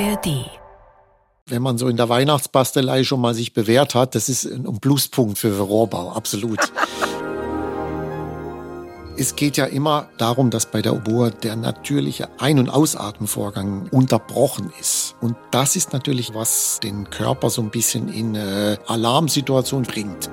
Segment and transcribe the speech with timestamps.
[0.00, 0.50] ARD.
[1.46, 5.38] Wenn man so in der Weihnachtsbastelei schon mal sich bewährt hat, das ist ein Pluspunkt
[5.38, 6.58] für Rohrbau, absolut.
[9.16, 14.72] Es geht ja immer darum, dass bei der Oboe der natürliche Ein- und Ausatmenvorgang unterbrochen
[14.80, 15.14] ist.
[15.20, 20.28] Und das ist natürlich, was den Körper so ein bisschen in äh, Alarmsituation bringt.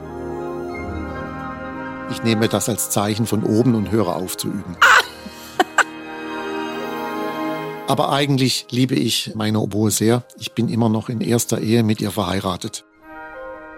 [2.09, 4.75] Ich nehme das als Zeichen von oben und höre auf zu üben.
[7.91, 10.23] Aber eigentlich liebe ich meine Oboe sehr.
[10.39, 12.85] Ich bin immer noch in erster Ehe mit ihr verheiratet.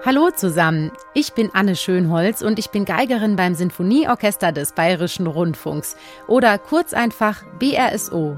[0.05, 5.95] Hallo zusammen, ich bin Anne Schönholz und ich bin Geigerin beim Sinfonieorchester des Bayerischen Rundfunks
[6.27, 8.37] oder kurz einfach BRSO.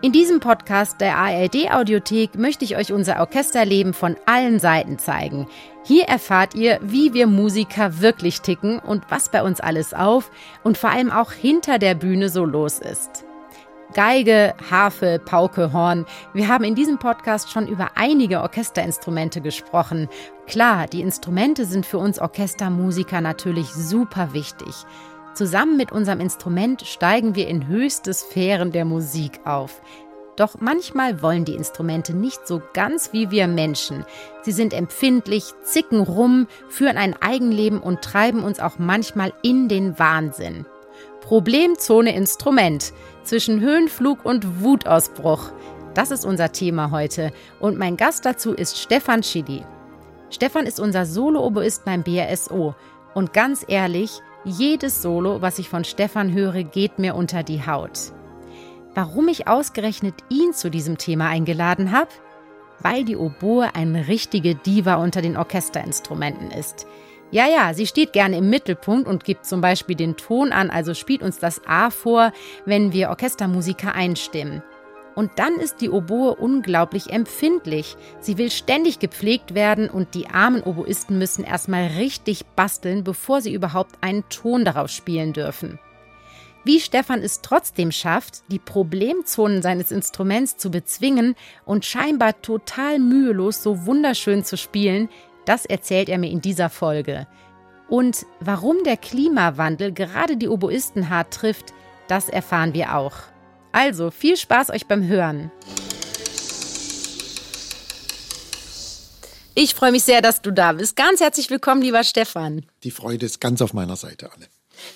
[0.00, 5.46] In diesem Podcast der ARD Audiothek möchte ich euch unser Orchesterleben von allen Seiten zeigen.
[5.84, 10.30] Hier erfahrt ihr, wie wir Musiker wirklich ticken und was bei uns alles auf
[10.62, 13.26] und vor allem auch hinter der Bühne so los ist.
[13.92, 16.06] Geige, Harfe, Pauke, Horn.
[16.32, 20.08] Wir haben in diesem Podcast schon über einige Orchesterinstrumente gesprochen.
[20.46, 24.74] Klar, die Instrumente sind für uns Orchestermusiker natürlich super wichtig.
[25.34, 29.82] Zusammen mit unserem Instrument steigen wir in höchste Sphären der Musik auf.
[30.36, 34.04] Doch manchmal wollen die Instrumente nicht so ganz wie wir Menschen.
[34.42, 39.98] Sie sind empfindlich, zicken rum, führen ein Eigenleben und treiben uns auch manchmal in den
[39.98, 40.64] Wahnsinn.
[41.20, 42.92] Problemzone Instrument
[43.24, 45.52] zwischen Höhenflug und Wutausbruch.
[45.94, 49.64] Das ist unser Thema heute und mein Gast dazu ist Stefan Schilly.
[50.30, 52.74] Stefan ist unser Solo-Oboist beim BRSO
[53.14, 58.12] und ganz ehrlich, jedes Solo, was ich von Stefan höre, geht mir unter die Haut.
[58.94, 62.10] Warum ich ausgerechnet ihn zu diesem Thema eingeladen habe?
[62.80, 66.86] Weil die Oboe eine richtige Diva unter den Orchesterinstrumenten ist.
[67.32, 70.92] Ja, ja, sie steht gerne im Mittelpunkt und gibt zum Beispiel den Ton an, also
[70.92, 72.30] spielt uns das A vor,
[72.66, 74.62] wenn wir Orchestermusiker einstimmen.
[75.14, 77.96] Und dann ist die Oboe unglaublich empfindlich.
[78.20, 83.54] Sie will ständig gepflegt werden und die armen Oboisten müssen erstmal richtig basteln, bevor sie
[83.54, 85.78] überhaupt einen Ton darauf spielen dürfen.
[86.64, 91.34] Wie Stefan es trotzdem schafft, die Problemzonen seines Instruments zu bezwingen
[91.64, 95.08] und scheinbar total mühelos so wunderschön zu spielen,
[95.44, 97.26] das erzählt er mir in dieser Folge.
[97.88, 101.74] Und warum der Klimawandel gerade die Oboisten hart trifft,
[102.08, 103.14] das erfahren wir auch.
[103.72, 105.50] Also viel Spaß euch beim Hören.
[109.54, 110.96] Ich freue mich sehr, dass du da bist.
[110.96, 112.64] Ganz herzlich willkommen, lieber Stefan.
[112.84, 114.46] Die Freude ist ganz auf meiner Seite, Anne.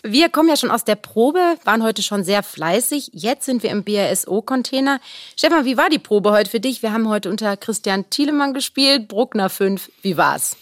[0.03, 3.11] Wir kommen ja schon aus der Probe, waren heute schon sehr fleißig.
[3.13, 5.01] Jetzt sind wir im BRSO-Container.
[5.37, 6.83] Stefan, wie war die Probe heute für dich?
[6.83, 9.91] Wir haben heute unter Christian Thielemann gespielt, Bruckner 5.
[10.03, 10.57] Wie war's?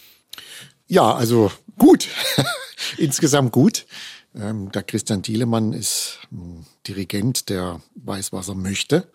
[0.87, 2.07] Ja, also gut.
[2.97, 3.85] Insgesamt gut.
[4.35, 9.07] Ähm, der Christian Thielemann ist ein Dirigent, der weiß, was er möchte.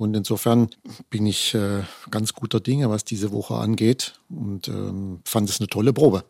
[0.00, 0.70] Und insofern
[1.10, 5.66] bin ich äh, ganz guter Dinge, was diese Woche angeht und ähm, fand es eine
[5.66, 6.24] tolle Probe.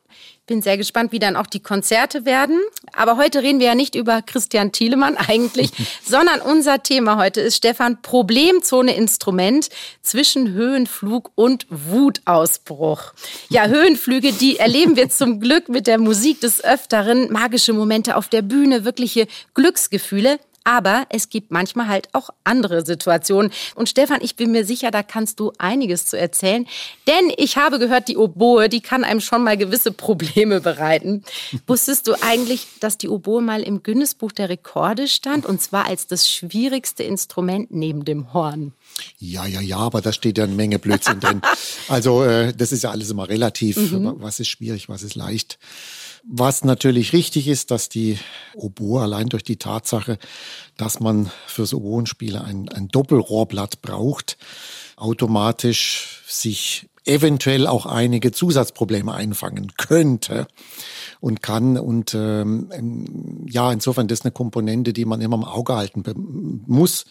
[0.49, 2.59] Bin sehr gespannt, wie dann auch die Konzerte werden.
[2.93, 5.71] Aber heute reden wir ja nicht über Christian Thielemann eigentlich,
[6.05, 9.69] sondern unser Thema heute ist Stefan Problemzone Instrument
[10.03, 13.13] zwischen Höhenflug und Wutausbruch.
[13.51, 17.31] Ja, Höhenflüge, die erleben wir zum Glück mit der Musik des Öfteren.
[17.31, 20.41] Magische Momente auf der Bühne, wirkliche Glücksgefühle.
[20.65, 23.51] Aber es gibt manchmal halt auch andere Situationen.
[23.75, 26.67] Und Stefan, ich bin mir sicher, da kannst du einiges zu erzählen.
[27.07, 31.25] Denn ich habe gehört, die Oboe, die kann einem schon mal gewisse Probleme bereiten.
[31.67, 35.47] Wusstest du eigentlich, dass die Oboe mal im Guinness-Buch der Rekorde stand?
[35.47, 38.73] Und zwar als das schwierigste Instrument neben dem Horn.
[39.19, 41.43] Ja, ja, ja, aber da steht ja eine Menge Blödsinn drin.
[41.89, 43.77] Also äh, das ist ja alles immer relativ.
[43.77, 44.15] Mhm.
[44.19, 45.59] Was ist schwierig, was ist leicht.
[46.25, 48.19] Was natürlich richtig ist, dass die
[48.55, 50.19] Oboe allein durch die Tatsache,
[50.77, 54.37] dass man fürs Oboenspiel ein, ein Doppelrohrblatt braucht,
[54.97, 60.47] automatisch sich eventuell auch einige Zusatzprobleme einfangen könnte
[61.21, 61.79] und kann.
[61.79, 66.05] Und ähm, ja, insofern das ist eine Komponente, die man immer im Auge halten
[66.67, 67.07] muss.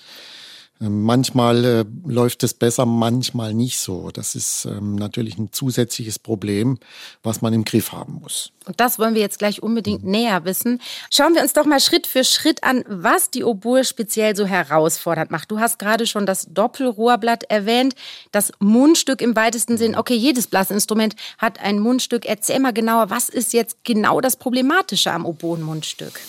[0.81, 4.11] Manchmal äh, läuft es besser, manchmal nicht so.
[4.11, 6.77] Das ist ähm, natürlich ein zusätzliches Problem,
[7.21, 8.53] was man im Griff haben muss.
[8.65, 10.11] Und das wollen wir jetzt gleich unbedingt mhm.
[10.11, 10.79] näher wissen.
[11.13, 15.31] Schauen wir uns doch mal Schritt für Schritt an, was die Oboe speziell so herausfordernd
[15.31, 15.51] macht.
[15.51, 17.93] Du hast gerade schon das Doppelrohrblatt erwähnt,
[18.31, 19.97] das Mundstück im weitesten Sinn.
[19.97, 22.25] Okay, jedes Blasinstrument hat ein Mundstück.
[22.25, 26.21] Erzähl mal genauer, was ist jetzt genau das Problematische am Oboenmundstück?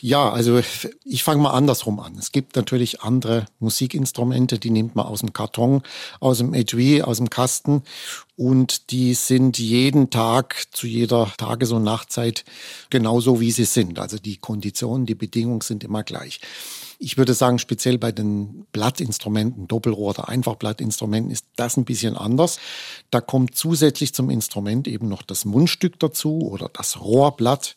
[0.00, 0.60] Ja, also
[1.04, 2.16] ich fange mal andersrum an.
[2.18, 5.82] Es gibt natürlich andere Musikinstrumente, die nimmt man aus dem Karton,
[6.20, 7.82] aus dem Etui, aus dem Kasten
[8.36, 12.44] und die sind jeden Tag zu jeder Tages- und Nachtzeit
[12.90, 13.98] genauso, wie sie sind.
[13.98, 16.40] Also die Konditionen, die Bedingungen sind immer gleich.
[16.98, 22.58] Ich würde sagen, speziell bei den Blattinstrumenten, Doppelrohr oder Einfachblattinstrumenten ist das ein bisschen anders.
[23.10, 27.76] Da kommt zusätzlich zum Instrument eben noch das Mundstück dazu oder das Rohrblatt.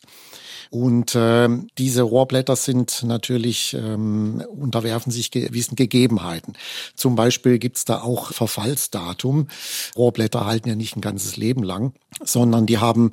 [0.70, 6.54] Und äh, diese Rohrblätter sind natürlich, ähm, unterwerfen sich gewissen Gegebenheiten.
[6.94, 9.48] Zum Beispiel gibt's da auch Verfallsdatum.
[9.96, 13.12] Rohrblätter halten ja nicht ein ganzes Leben lang, sondern die haben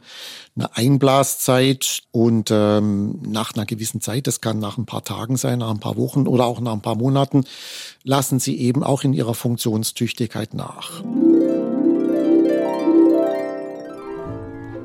[0.55, 5.59] eine Einblaszeit und ähm, nach einer gewissen Zeit, das kann nach ein paar Tagen sein,
[5.59, 7.43] nach ein paar Wochen oder auch nach ein paar Monaten,
[8.03, 11.03] lassen sie eben auch in ihrer Funktionstüchtigkeit nach.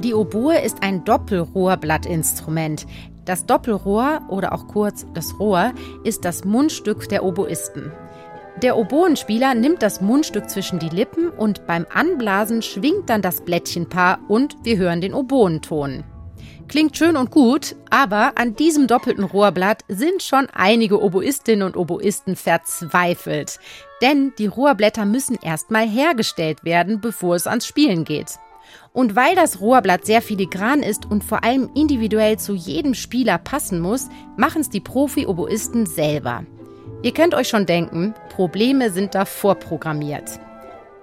[0.02, 2.86] Die Oboe ist ein Doppelrohrblattinstrument.
[3.24, 5.72] Das Doppelrohr oder auch kurz das Rohr
[6.02, 7.92] ist das Mundstück der Oboisten.
[8.62, 14.18] Der Oboenspieler nimmt das Mundstück zwischen die Lippen und beim Anblasen schwingt dann das Blättchenpaar
[14.26, 16.02] und wir hören den Oboenton.
[16.66, 22.34] Klingt schön und gut, aber an diesem doppelten Rohrblatt sind schon einige Oboistinnen und Oboisten
[22.34, 23.60] verzweifelt.
[24.00, 28.38] Denn die Rohrblätter müssen erstmal hergestellt werden, bevor es ans Spielen geht.
[28.92, 33.80] Und weil das Rohrblatt sehr filigran ist und vor allem individuell zu jedem Spieler passen
[33.80, 36.44] muss, machen es die Profi-Oboisten selber.
[37.02, 40.38] Ihr könnt euch schon denken, Probleme sind da vorprogrammiert.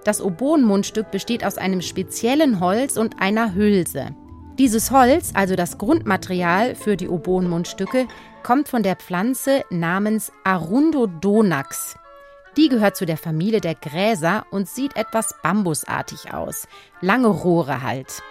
[0.04, 4.14] Das Oboenmundstück besteht aus einem speziellen Holz und einer Hülse.
[4.58, 8.06] Dieses Holz, also das Grundmaterial für die Oboenmundstücke,
[8.42, 11.96] kommt von der Pflanze namens Arundodonax.
[12.56, 16.66] Die gehört zu der Familie der Gräser und sieht etwas bambusartig aus.
[17.00, 18.22] Lange Rohre halt.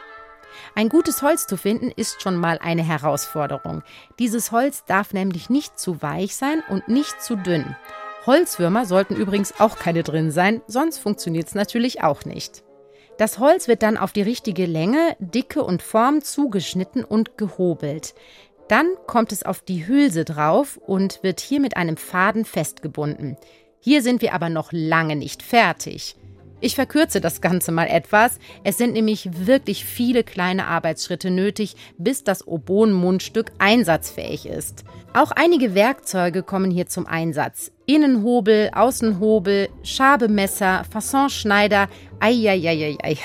[0.75, 3.83] Ein gutes Holz zu finden ist schon mal eine Herausforderung.
[4.17, 7.75] Dieses Holz darf nämlich nicht zu weich sein und nicht zu dünn.
[8.25, 12.63] Holzwürmer sollten übrigens auch keine drin sein, sonst funktioniert es natürlich auch nicht.
[13.17, 18.13] Das Holz wird dann auf die richtige Länge, Dicke und Form zugeschnitten und gehobelt.
[18.69, 23.35] Dann kommt es auf die Hülse drauf und wird hier mit einem Faden festgebunden.
[23.81, 26.15] Hier sind wir aber noch lange nicht fertig.
[26.61, 28.37] Ich verkürze das Ganze mal etwas.
[28.65, 34.83] Es sind nämlich wirklich viele kleine Arbeitsschritte nötig, bis das Oboen-Mundstück einsatzfähig ist.
[35.13, 37.71] Auch einige Werkzeuge kommen hier zum Einsatz.
[37.85, 41.87] Innenhobel, Außenhobel, Schabemesser, Fassonschneider,
[42.19, 43.17] eieieiei.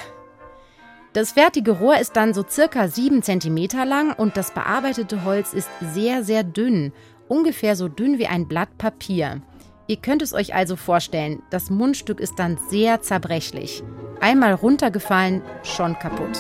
[1.13, 5.69] Das fertige Rohr ist dann so circa 7 cm lang und das bearbeitete Holz ist
[5.81, 6.93] sehr, sehr dünn.
[7.27, 9.43] Ungefähr so dünn wie ein Blatt Papier.
[9.87, 13.83] Ihr könnt es euch also vorstellen, das Mundstück ist dann sehr zerbrechlich.
[14.19, 16.39] Einmal runtergefallen, schon kaputt.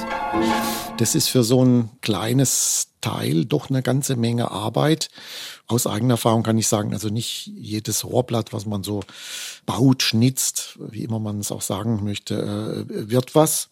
[0.96, 5.10] Das ist für so ein kleines Teil doch eine ganze Menge Arbeit.
[5.66, 9.02] Aus eigener Erfahrung kann ich sagen, also nicht jedes Rohrblatt, was man so
[9.66, 13.68] baut, schnitzt, wie immer man es auch sagen möchte, äh, wird was.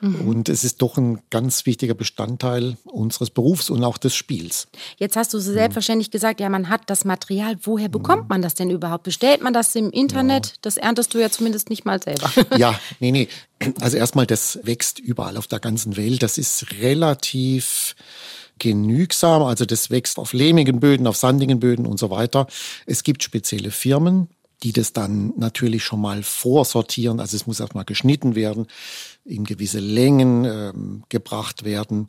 [0.00, 0.28] Mhm.
[0.28, 4.66] Und es ist doch ein ganz wichtiger Bestandteil unseres Berufs und auch des Spiels.
[4.98, 6.12] Jetzt hast du so selbstverständlich mhm.
[6.12, 7.56] gesagt, ja, man hat das Material.
[7.62, 8.28] Woher bekommt mhm.
[8.28, 9.04] man das denn überhaupt?
[9.04, 10.46] Bestellt man das im Internet?
[10.46, 10.52] Ja.
[10.62, 12.30] Das erntest du ja zumindest nicht mal selber.
[12.56, 13.28] Ja, nee, nee.
[13.80, 16.22] Also erstmal, das wächst überall auf der ganzen Welt.
[16.22, 17.96] Das ist relativ
[18.58, 19.42] genügsam.
[19.42, 22.46] Also das wächst auf lehmigen Böden, auf sandigen Böden und so weiter.
[22.86, 24.28] Es gibt spezielle Firmen,
[24.62, 27.20] die das dann natürlich schon mal vorsortieren.
[27.20, 28.66] Also es muss erstmal geschnitten werden,
[29.24, 32.08] in gewisse Längen ähm, gebracht werden.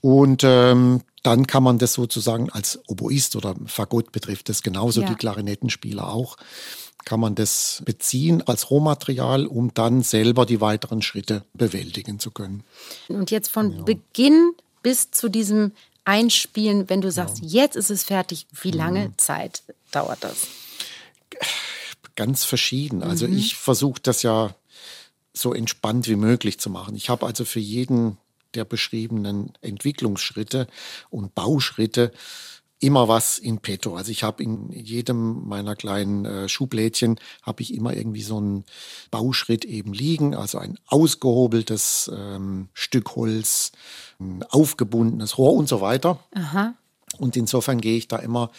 [0.00, 5.08] Und ähm, dann kann man das sozusagen als Oboist oder Fagott betrifft das genauso, ja.
[5.08, 6.36] die Klarinettenspieler auch,
[7.04, 12.62] kann man das beziehen als Rohmaterial, um dann selber die weiteren Schritte bewältigen zu können.
[13.08, 13.82] Und jetzt von ja.
[13.82, 14.52] Beginn
[14.82, 15.72] bis zu diesem
[16.04, 17.64] Einspielen, wenn du sagst, ja.
[17.64, 19.18] jetzt ist es fertig, wie lange mhm.
[19.18, 20.46] Zeit dauert das?
[22.14, 23.02] Ganz verschieden.
[23.02, 23.36] Also mhm.
[23.36, 24.54] ich versuche das ja
[25.36, 26.96] so entspannt wie möglich zu machen.
[26.96, 28.18] Ich habe also für jeden
[28.54, 30.66] der beschriebenen Entwicklungsschritte
[31.10, 32.12] und Bauschritte
[32.78, 33.96] immer was in petto.
[33.96, 38.64] Also ich habe in jedem meiner kleinen äh, Schublädchen habe ich immer irgendwie so einen
[39.10, 43.72] Bauschritt eben liegen, also ein ausgehobeltes ähm, Stück Holz,
[44.20, 46.18] ein aufgebundenes Rohr und so weiter.
[46.34, 46.74] Aha.
[47.18, 48.50] Und insofern gehe ich da immer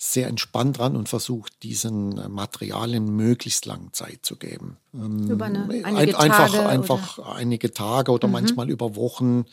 [0.00, 4.76] sehr entspannt dran und versucht, diesen äh, Materialien möglichst lang Zeit zu geben.
[4.94, 7.34] Ähm, über eine, einige einfach, Tage einfach oder?
[7.34, 8.34] einige Tage oder mhm.
[8.34, 9.44] manchmal über Wochen.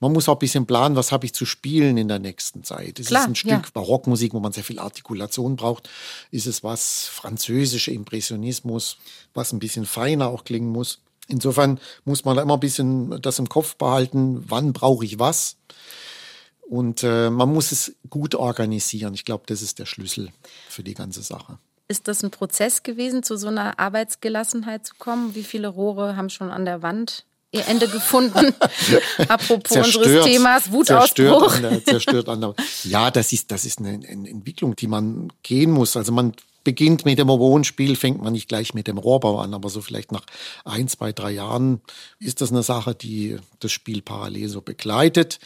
[0.00, 2.98] Man muss auch ein bisschen planen, was habe ich zu spielen in der nächsten Zeit.
[2.98, 3.62] Ist Klar, es ein Stück ja.
[3.72, 5.88] Barockmusik, wo man sehr viel Artikulation braucht?
[6.32, 8.96] Ist es was französische Impressionismus,
[9.34, 10.98] was ein bisschen feiner auch klingen muss?
[11.28, 15.58] Insofern muss man da immer ein bisschen das im Kopf behalten, wann brauche ich was
[16.62, 19.14] und äh, man muss es gut organisieren.
[19.14, 20.30] Ich glaube, das ist der Schlüssel
[20.68, 21.58] für die ganze Sache.
[21.88, 25.34] Ist das ein Prozess gewesen, zu so einer Arbeitsgelassenheit zu kommen?
[25.34, 28.54] Wie viele Rohre haben schon an der Wand ihr Ende gefunden.
[29.28, 31.50] Apropos zerstört, unseres Themas, Wutausbruch.
[31.50, 32.54] Zerstört, zerstört andere.
[32.84, 35.96] Ja, das ist, das ist eine, eine Entwicklung, die man gehen muss.
[35.96, 36.32] Also man
[36.64, 40.12] beginnt mit dem Wohnspiel, fängt man nicht gleich mit dem Rohrbau an, aber so vielleicht
[40.12, 40.24] nach
[40.64, 41.80] ein, zwei, drei Jahren
[42.18, 45.38] ist das eine Sache, die das Spiel parallel so begleitet.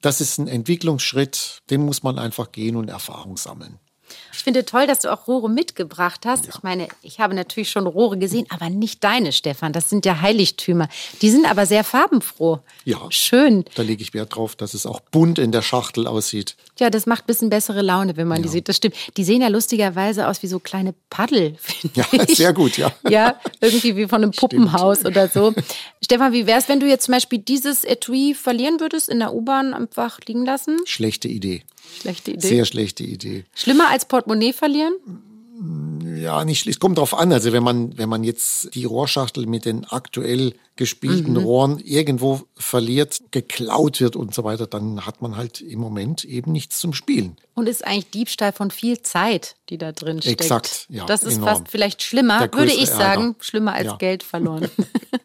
[0.00, 3.78] Das ist ein Entwicklungsschritt, den muss man einfach gehen und Erfahrung sammeln.
[4.32, 6.46] Ich finde toll, dass du auch Rohre mitgebracht hast.
[6.46, 6.52] Ja.
[6.54, 9.72] Ich meine, ich habe natürlich schon Rohre gesehen, aber nicht deine, Stefan.
[9.72, 10.88] Das sind ja Heiligtümer.
[11.22, 12.60] Die sind aber sehr farbenfroh.
[12.84, 12.98] Ja.
[13.10, 13.64] Schön.
[13.74, 16.56] Da lege ich Wert drauf, dass es auch bunt in der Schachtel aussieht.
[16.78, 18.42] Ja, das macht ein bisschen bessere Laune, wenn man ja.
[18.44, 18.68] die sieht.
[18.68, 18.94] Das stimmt.
[19.16, 21.56] Die sehen ja lustigerweise aus wie so kleine Paddel,
[21.94, 22.36] Ja, ich.
[22.36, 22.92] sehr gut, ja.
[23.08, 25.16] Ja, irgendwie wie von einem Puppenhaus stimmt.
[25.16, 25.54] oder so.
[26.02, 29.34] Stefan, wie wäre es, wenn du jetzt zum Beispiel dieses Etui verlieren würdest, in der
[29.34, 30.78] U-Bahn einfach liegen lassen?
[30.86, 31.62] Schlechte Idee.
[32.00, 32.46] Schlechte Idee.
[32.46, 33.44] Sehr schlechte Idee.
[33.54, 34.94] Schlimmer als Portemonnaie verlieren?
[36.16, 37.32] Ja, nicht Es kommt drauf an.
[37.32, 41.38] Also wenn man, wenn man jetzt die Rohrschachtel mit den aktuell gespielten mhm.
[41.38, 46.52] Rohren irgendwo verliert, geklaut wird und so weiter, dann hat man halt im Moment eben
[46.52, 47.36] nichts zum Spielen.
[47.54, 50.40] Und ist eigentlich Diebstahl von viel Zeit, die da drin steckt.
[50.40, 51.04] Exakt, ja.
[51.04, 51.48] Das ist enorm.
[51.48, 53.36] fast vielleicht schlimmer, würde ich sagen, Ärger.
[53.40, 53.96] schlimmer als ja.
[53.96, 54.70] Geld verloren.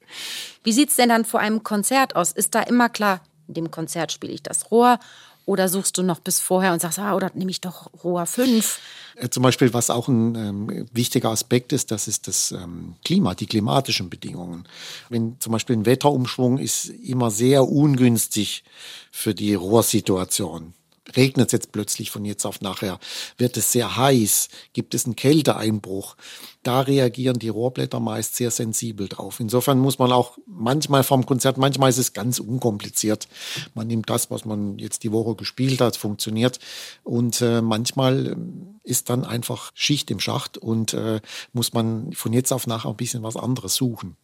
[0.64, 2.32] Wie sieht es denn dann vor einem Konzert aus?
[2.32, 5.00] Ist da immer klar, in dem Konzert spiele ich das Rohr
[5.46, 8.80] oder suchst du noch bis vorher und sagst, ah, oder nehme ich doch Rohr 5?
[9.16, 13.36] Äh, zum Beispiel, was auch ein ähm, wichtiger Aspekt ist, das ist das ähm, Klima,
[13.36, 14.68] die klimatischen Bedingungen.
[15.10, 18.64] Wenn zum Beispiel ein Wetterumschwung ist immer sehr ungünstig
[19.12, 20.74] für die Rohrsituation
[21.16, 23.00] regnet es jetzt plötzlich von jetzt auf nachher,
[23.38, 26.16] wird es sehr heiß, gibt es einen Kälteeinbruch.
[26.64, 29.40] Da reagieren die Rohrblätter meist sehr sensibel drauf.
[29.40, 33.28] Insofern muss man auch manchmal vom Konzert, manchmal ist es ganz unkompliziert.
[33.76, 36.60] Man nimmt das, was man jetzt die Woche gespielt hat, funktioniert.
[37.04, 41.22] Und äh, manchmal ähm, ist dann einfach Schicht im Schacht und äh,
[41.54, 44.16] muss man von jetzt auf nachher ein bisschen was anderes suchen.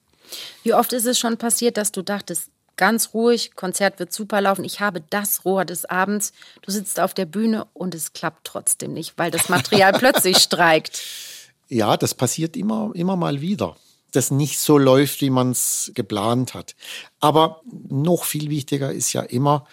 [0.63, 4.63] Wie oft ist es schon passiert, dass du dachtest, ganz ruhig, Konzert wird super laufen.
[4.63, 6.34] Ich habe das Rohr des Abends.
[6.62, 11.01] Du sitzt auf der Bühne und es klappt trotzdem nicht, weil das Material plötzlich streikt.
[11.68, 13.75] Ja, das passiert immer, immer mal wieder.
[14.12, 16.75] Das nicht so läuft, wie man es geplant hat.
[17.22, 19.66] Aber noch viel wichtiger ist ja immer,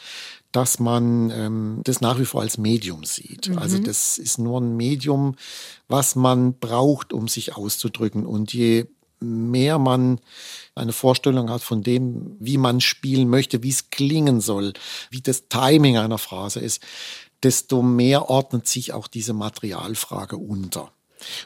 [0.53, 3.49] dass man ähm, das nach wie vor als Medium sieht.
[3.49, 3.59] Mhm.
[3.59, 5.35] Also das ist nur ein Medium,
[5.89, 8.25] was man braucht, um sich auszudrücken.
[8.25, 8.87] Und je
[9.21, 10.21] mehr man
[10.75, 14.73] eine Vorstellung hat von dem, wie man spielen möchte, wie es klingen soll,
[15.11, 16.83] wie das Timing einer Phrase ist,
[17.43, 20.93] desto mehr ordnet sich auch diese Materialfrage unter.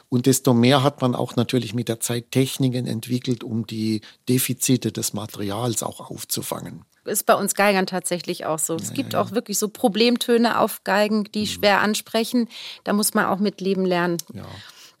[0.09, 4.91] Und desto mehr hat man auch natürlich mit der Zeit Techniken entwickelt, um die Defizite
[4.91, 6.85] des Materials auch aufzufangen.
[7.05, 8.75] Ist bei uns Geigern tatsächlich auch so.
[8.75, 9.21] Es gibt ja.
[9.21, 11.47] auch wirklich so Problemtöne auf Geigen, die mhm.
[11.47, 12.47] schwer ansprechen.
[12.85, 14.17] Da muss man auch mit leben lernen.
[14.33, 14.45] Ja.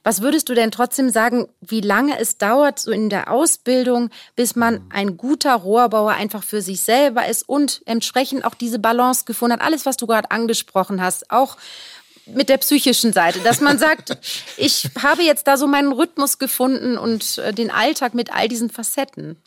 [0.03, 4.55] Was würdest du denn trotzdem sagen, wie lange es dauert, so in der Ausbildung, bis
[4.55, 4.89] man mhm.
[4.89, 9.61] ein guter Rohrbauer einfach für sich selber ist und entsprechend auch diese Balance gefunden hat?
[9.61, 11.57] Alles, was du gerade angesprochen hast, auch
[12.25, 14.17] mit der psychischen Seite, dass man sagt,
[14.57, 18.69] ich habe jetzt da so meinen Rhythmus gefunden und äh, den Alltag mit all diesen
[18.69, 19.37] Facetten.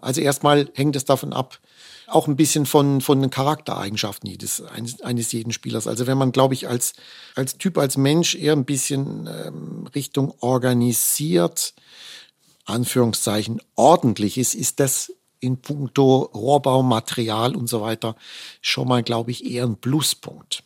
[0.00, 1.58] Also erstmal hängt es davon ab,
[2.14, 5.86] auch ein bisschen von, von den Charaktereigenschaften jedes, eines, eines jeden Spielers.
[5.86, 6.94] Also wenn man, glaube ich, als,
[7.34, 11.74] als Typ, als Mensch eher ein bisschen ähm, Richtung organisiert,
[12.64, 18.14] Anführungszeichen, ordentlich ist, ist das in puncto Rohrbau, Material und so weiter
[18.60, 20.62] schon mal, glaube ich, eher ein Pluspunkt.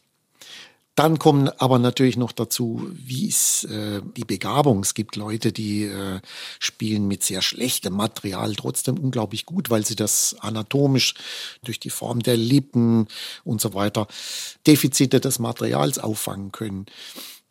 [0.97, 4.81] Dann kommen aber natürlich noch dazu, wie es äh, die Begabung.
[4.81, 6.21] Es gibt Leute, die äh,
[6.59, 11.13] spielen mit sehr schlechtem Material trotzdem unglaublich gut, weil sie das anatomisch
[11.63, 13.09] durch die Form der Lippen
[13.45, 14.07] und so weiter
[14.67, 16.87] Defizite des Materials auffangen können.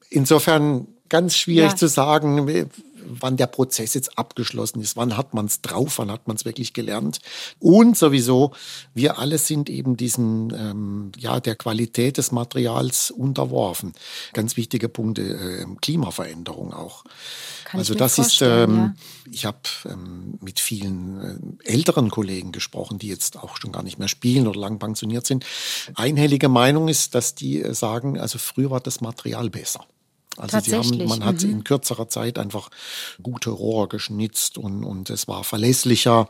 [0.09, 1.75] Insofern ganz schwierig ja.
[1.75, 2.69] zu sagen,
[3.07, 6.45] wann der Prozess jetzt abgeschlossen ist, wann hat man es drauf, wann hat man es
[6.45, 7.19] wirklich gelernt.
[7.59, 8.51] Und sowieso,
[8.93, 13.93] wir alle sind eben diesen, ähm, ja, der Qualität des Materials unterworfen.
[14.33, 17.03] Ganz wichtige Punkte, äh, Klimaveränderung auch.
[17.65, 18.93] Kann also das ist, ähm, ja.
[19.31, 23.97] ich habe ähm, mit vielen äh, älteren Kollegen gesprochen, die jetzt auch schon gar nicht
[23.97, 25.45] mehr spielen oder lang pensioniert sind.
[25.95, 29.85] Einhellige Meinung ist, dass die äh, sagen, also früher war das Material besser.
[30.37, 31.51] Also sie haben, man hat mhm.
[31.51, 32.69] in kürzerer Zeit einfach
[33.21, 36.29] gute Rohre geschnitzt und, und es war verlässlicher,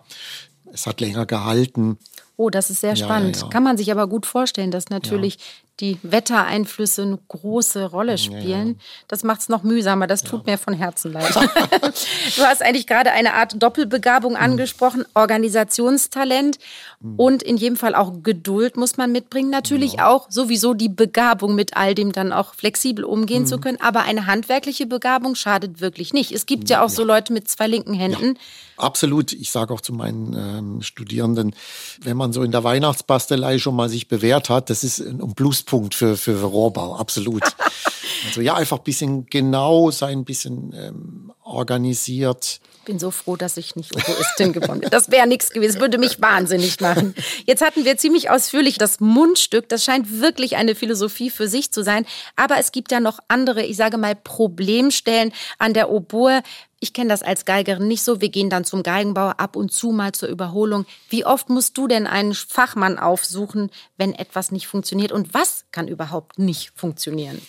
[0.72, 1.98] es hat länger gehalten.
[2.38, 3.36] Oh, das ist sehr spannend.
[3.36, 3.52] Ja, ja, ja.
[3.52, 5.38] Kann man sich aber gut vorstellen, dass natürlich
[5.82, 8.80] die Wettereinflüsse eine große Rolle spielen.
[9.10, 10.08] Das macht es noch mühsamer.
[10.08, 11.36] Das tut mir von Herzen leid.
[11.36, 14.40] du hast eigentlich gerade eine Art Doppelbegabung mhm.
[14.40, 16.60] angesprochen, Organisationstalent
[17.02, 17.16] mhm.
[17.18, 19.50] und in jedem Fall auch Geduld muss man mitbringen.
[19.50, 23.48] Natürlich auch sowieso die Begabung, mit all dem dann auch flexibel umgehen mhm.
[23.48, 23.80] zu können.
[23.82, 26.32] Aber eine handwerkliche Begabung schadet wirklich nicht.
[26.32, 28.38] Es gibt ja auch so Leute mit zwei linken Händen.
[28.78, 29.32] Absolut.
[29.34, 31.56] Ich sage auch zu meinen ähm, Studierenden,
[32.02, 35.56] wenn man so in der Weihnachtsbastelei schon mal sich bewährt hat, das ist ein Plus
[35.56, 37.44] Pluspunkt für, für Rohrbau, absolut.
[38.26, 42.60] also ja, einfach ein bisschen genau sein, ein bisschen ähm, organisiert.
[42.80, 44.90] Ich bin so froh, dass ich nicht Oboistin geworden bin.
[44.92, 47.16] Das wäre nichts gewesen, würde mich wahnsinnig machen.
[47.46, 49.68] Jetzt hatten wir ziemlich ausführlich das Mundstück.
[49.70, 52.06] Das scheint wirklich eine Philosophie für sich zu sein.
[52.36, 56.44] Aber es gibt ja noch andere, ich sage mal, Problemstellen an der Oboe.
[56.80, 58.22] Ich kenne das als Geigerin nicht so.
[58.22, 60.86] Wir gehen dann zum Geigenbauer ab und zu mal zur Überholung.
[61.10, 65.12] Wie oft musst du denn einen Fachmann aufsuchen, wenn etwas nicht funktioniert?
[65.12, 67.42] Und was kann überhaupt nicht funktionieren?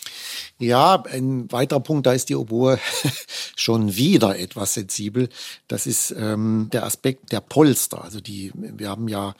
[0.59, 2.79] Ja, ein weiterer Punkt, da ist die Oboe
[3.57, 5.29] schon wieder etwas sensibel.
[5.67, 8.05] Das ist ähm, der Aspekt der Polster.
[8.05, 9.35] Also die, wir haben ja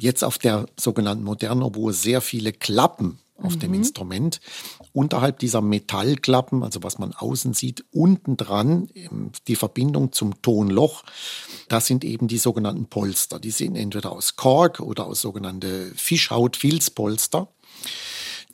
[0.00, 3.60] jetzt auf der sogenannten modernen Oboe sehr viele Klappen auf mhm.
[3.60, 4.40] dem Instrument.
[4.94, 8.88] Unterhalb dieser Metallklappen, also was man außen sieht, unten dran
[9.48, 11.02] die Verbindung zum Tonloch,
[11.68, 13.40] das sind eben die sogenannten Polster.
[13.40, 17.48] Die sind entweder aus Kork oder aus sogenannte Fischhaut-Filzpolster.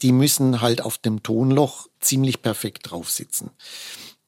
[0.01, 3.51] Die müssen halt auf dem Tonloch ziemlich perfekt drauf sitzen.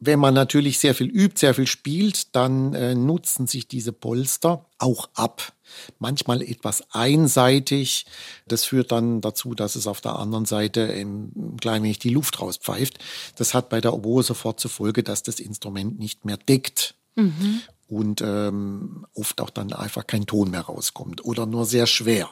[0.04, 4.66] Wenn man natürlich sehr viel übt, sehr viel spielt, dann äh, nutzen sich diese Polster
[4.78, 5.52] auch ab
[6.00, 8.06] manchmal etwas einseitig.
[8.48, 12.40] Das führt dann dazu, dass es auf der anderen Seite ein klein wenig die Luft
[12.40, 12.98] rauspfeift.
[13.36, 16.96] Das hat bei der Oboe sofort zur Folge, dass das Instrument nicht mehr deckt.
[17.14, 17.60] Mhm.
[17.88, 22.28] Und ähm, oft auch dann einfach kein Ton mehr rauskommt oder nur sehr schwer.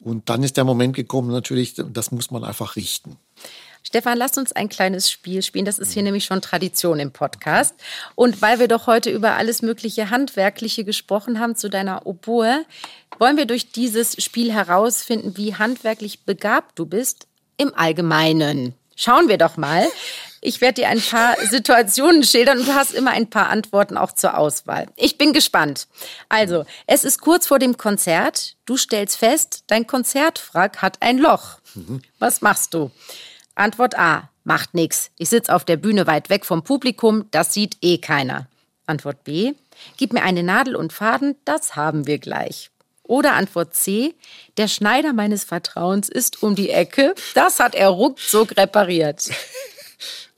[0.00, 3.16] Und dann ist der Moment gekommen, natürlich, das muss man einfach richten.
[3.86, 5.66] Stefan, lass uns ein kleines Spiel spielen.
[5.66, 7.74] Das ist hier nämlich schon Tradition im Podcast.
[8.14, 12.64] Und weil wir doch heute über alles mögliche Handwerkliche gesprochen haben zu deiner Oboe,
[13.18, 17.26] wollen wir durch dieses Spiel herausfinden, wie handwerklich begabt du bist
[17.56, 18.74] im Allgemeinen.
[18.96, 19.86] Schauen wir doch mal.
[20.40, 24.12] Ich werde dir ein paar Situationen schildern und du hast immer ein paar Antworten auch
[24.12, 24.86] zur Auswahl.
[24.96, 25.88] Ich bin gespannt.
[26.28, 28.56] Also, es ist kurz vor dem Konzert.
[28.64, 31.58] Du stellst fest, dein Konzertfrack hat ein Loch.
[31.74, 32.02] Mhm.
[32.18, 32.90] Was machst du?
[33.54, 34.30] Antwort A.
[34.44, 35.10] Macht nix.
[35.16, 38.46] Ich sitze auf der Bühne weit weg vom Publikum, das sieht eh keiner.
[38.86, 39.54] Antwort B.
[39.96, 42.70] Gib mir eine Nadel und Faden, das haben wir gleich.
[43.02, 44.14] Oder Antwort C.
[44.56, 49.30] Der Schneider meines Vertrauens ist um die Ecke, das hat er ruckzuck repariert.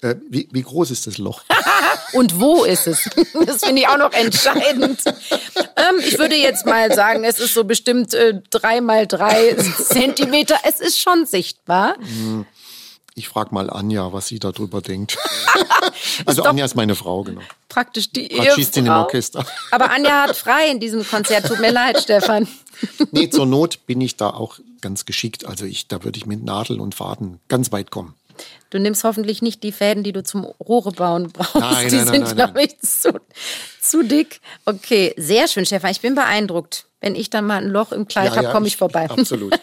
[0.02, 1.42] Äh, wie, wie, groß ist das Loch?
[2.12, 3.08] Und wo ist es?
[3.46, 5.00] Das finde ich auch noch entscheidend.
[5.06, 10.56] Ähm, ich würde jetzt mal sagen, es ist so bestimmt äh, drei mal drei Zentimeter.
[10.64, 11.96] Es ist schon sichtbar.
[11.98, 12.44] Mhm.
[13.18, 15.16] Ich frage mal Anja, was sie darüber denkt.
[16.26, 17.40] also Anja ist meine Frau, genau.
[17.70, 19.44] Praktisch die Praxistin im Orchester.
[19.70, 21.46] Aber Anja hat frei in diesem Konzert.
[21.46, 22.46] Tut mir leid, Stefan.
[23.12, 25.46] nee, zur Not bin ich da auch ganz geschickt.
[25.46, 28.14] Also ich, da würde ich mit Nadel und Faden ganz weit kommen.
[28.68, 31.54] Du nimmst hoffentlich nicht die Fäden, die du zum Rohre bauen brauchst.
[31.54, 33.18] Nein, die nein, sind, glaube ich, zu,
[33.80, 34.40] zu dick.
[34.66, 35.90] Okay, sehr schön, Stefan.
[35.90, 36.86] Ich bin beeindruckt.
[37.00, 39.08] Wenn ich dann mal ein Loch im Kleid ja, habe, komme ich vorbei.
[39.08, 39.58] Absolut.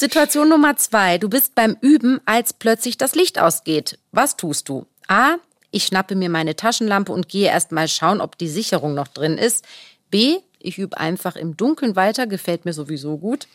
[0.00, 1.18] Situation Nummer zwei.
[1.18, 3.98] Du bist beim Üben, als plötzlich das Licht ausgeht.
[4.12, 4.86] Was tust du?
[5.08, 5.34] A.
[5.72, 9.36] Ich schnappe mir meine Taschenlampe und gehe erst mal schauen, ob die Sicherung noch drin
[9.36, 9.66] ist.
[10.10, 10.38] B.
[10.58, 13.46] Ich übe einfach im Dunkeln weiter, gefällt mir sowieso gut.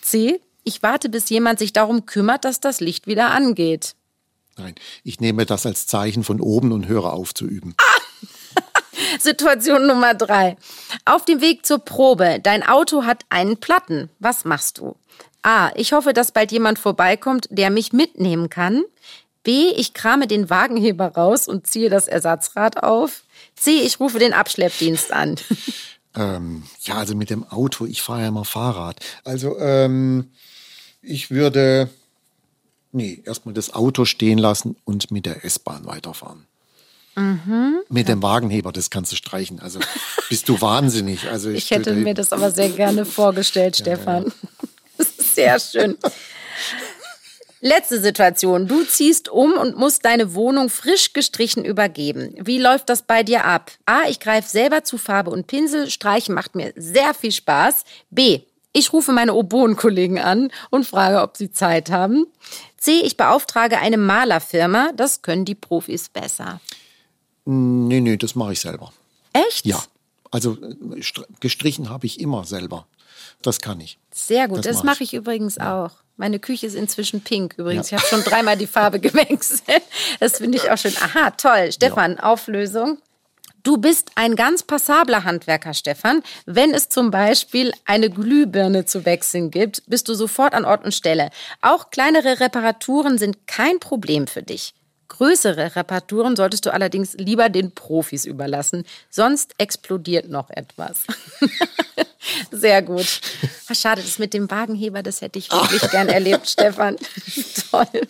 [0.00, 0.40] C.
[0.64, 3.94] Ich warte, bis jemand sich darum kümmert, dass das Licht wieder angeht.
[4.56, 7.76] Nein, ich nehme das als Zeichen von oben und höre auf zu üben.
[7.78, 8.01] Ah!
[9.18, 10.56] Situation Nummer drei.
[11.04, 12.40] Auf dem Weg zur Probe.
[12.42, 14.10] Dein Auto hat einen Platten.
[14.18, 14.96] Was machst du?
[15.42, 15.70] A.
[15.74, 18.84] Ich hoffe, dass bald jemand vorbeikommt, der mich mitnehmen kann.
[19.42, 19.70] B.
[19.70, 23.22] Ich krame den Wagenheber raus und ziehe das Ersatzrad auf.
[23.56, 23.80] C.
[23.80, 25.36] Ich rufe den Abschleppdienst an.
[26.14, 29.00] Ähm, ja, also mit dem Auto, ich fahre ja immer Fahrrad.
[29.24, 30.30] Also ähm,
[31.00, 31.88] ich würde,
[32.92, 36.46] nee, erstmal das Auto stehen lassen und mit der S-Bahn weiterfahren.
[37.14, 37.80] Mhm.
[37.88, 39.60] Mit dem Wagenheber, das kannst du streichen.
[39.60, 39.80] Also
[40.28, 41.28] bist du wahnsinnig.
[41.28, 44.32] Also ich, ich hätte mir das aber sehr gerne vorgestellt, ja, Stefan.
[44.98, 45.04] Ja.
[45.34, 45.98] Sehr schön.
[47.60, 48.66] Letzte Situation.
[48.66, 52.34] Du ziehst um und musst deine Wohnung frisch gestrichen übergeben.
[52.38, 53.70] Wie läuft das bei dir ab?
[53.86, 54.08] A.
[54.08, 55.88] Ich greife selber zu Farbe und Pinsel.
[55.88, 57.84] Streichen macht mir sehr viel Spaß.
[58.10, 58.40] B.
[58.72, 62.26] Ich rufe meine Oboenkollegen an und frage, ob sie Zeit haben.
[62.78, 63.00] C.
[63.00, 64.90] Ich beauftrage eine Malerfirma.
[64.96, 66.60] Das können die Profis besser.
[67.44, 68.92] Nee, nee, das mache ich selber.
[69.32, 69.66] Echt?
[69.66, 69.82] Ja.
[70.30, 70.56] Also
[71.40, 72.86] gestrichen habe ich immer selber.
[73.42, 73.98] Das kann ich.
[74.12, 75.84] Sehr gut, das, das mache ich übrigens ja.
[75.84, 75.90] auch.
[76.16, 77.90] Meine Küche ist inzwischen pink übrigens.
[77.90, 77.98] Ja.
[77.98, 79.82] Ich habe schon dreimal die Farbe gewechselt.
[80.20, 80.94] Das finde ich auch schön.
[81.00, 81.72] Aha, toll.
[81.72, 82.22] Stefan, ja.
[82.22, 82.98] Auflösung.
[83.62, 86.22] Du bist ein ganz passabler Handwerker, Stefan.
[86.46, 90.92] Wenn es zum Beispiel eine Glühbirne zu wechseln gibt, bist du sofort an Ort und
[90.94, 91.30] Stelle.
[91.60, 94.74] Auch kleinere Reparaturen sind kein Problem für dich.
[95.12, 101.02] Größere Reparaturen solltest du allerdings lieber den Profis überlassen, sonst explodiert noch etwas.
[102.50, 103.20] Sehr gut.
[103.70, 106.96] Schade, das mit dem Wagenheber, das hätte ich wirklich gern erlebt, Stefan.
[107.70, 108.08] Toll.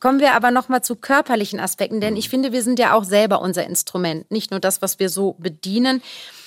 [0.00, 3.04] Kommen wir aber noch mal zu körperlichen Aspekten, denn ich finde, wir sind ja auch
[3.04, 6.02] selber unser Instrument, nicht nur das, was wir so bedienen.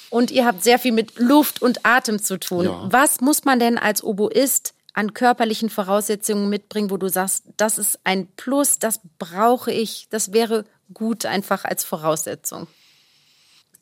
[0.10, 2.66] Und ihr habt sehr viel mit Luft und Atem zu tun.
[2.66, 2.88] Ja.
[2.90, 8.00] Was muss man denn als Oboist an körperlichen Voraussetzungen mitbringen, wo du sagst, das ist
[8.06, 12.68] ein Plus, das brauche ich, das wäre gut einfach als Voraussetzung?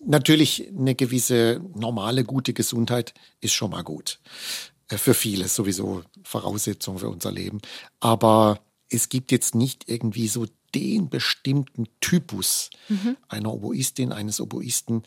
[0.03, 4.19] Natürlich eine gewisse normale, gute Gesundheit ist schon mal gut.
[4.87, 7.59] Äh, für viele sowieso Voraussetzung für unser Leben.
[7.99, 13.17] Aber es gibt jetzt nicht irgendwie so den bestimmten Typus mhm.
[13.27, 15.03] einer Oboistin, eines Oboisten,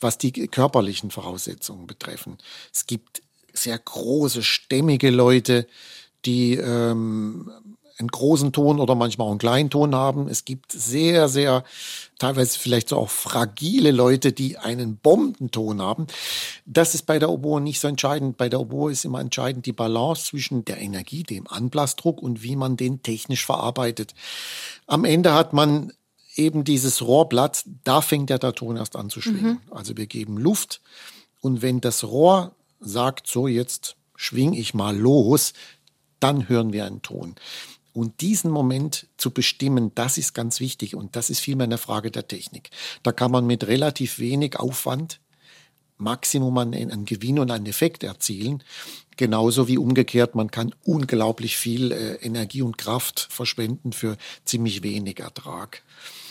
[0.00, 2.38] was die körperlichen Voraussetzungen betreffen.
[2.72, 5.66] Es gibt sehr große, stämmige Leute,
[6.24, 7.50] die ähm,
[7.98, 10.28] einen großen Ton oder manchmal auch einen kleinen Ton haben.
[10.28, 11.64] Es gibt sehr, sehr,
[12.18, 16.06] teilweise vielleicht so auch fragile Leute, die einen Bombenton haben.
[16.66, 18.36] Das ist bei der Oboe nicht so entscheidend.
[18.36, 22.56] Bei der Oboe ist immer entscheidend die Balance zwischen der Energie, dem Anblasdruck und wie
[22.56, 24.14] man den technisch verarbeitet.
[24.86, 25.92] Am Ende hat man
[26.34, 29.60] eben dieses Rohrblatt, da fängt ja der Ton erst an zu schwingen.
[29.66, 29.72] Mhm.
[29.72, 30.80] Also wir geben Luft
[31.40, 35.52] und wenn das Rohr sagt, so jetzt schwing ich mal los,
[36.20, 37.34] dann hören wir einen Ton.
[37.92, 42.10] Und diesen Moment zu bestimmen, das ist ganz wichtig und das ist vielmehr eine Frage
[42.10, 42.70] der Technik.
[43.02, 45.20] Da kann man mit relativ wenig Aufwand
[45.98, 48.62] Maximum an, an Gewinn und einen Effekt erzielen.
[49.16, 55.20] Genauso wie umgekehrt, man kann unglaublich viel äh, Energie und Kraft verschwenden für ziemlich wenig
[55.20, 55.82] Ertrag.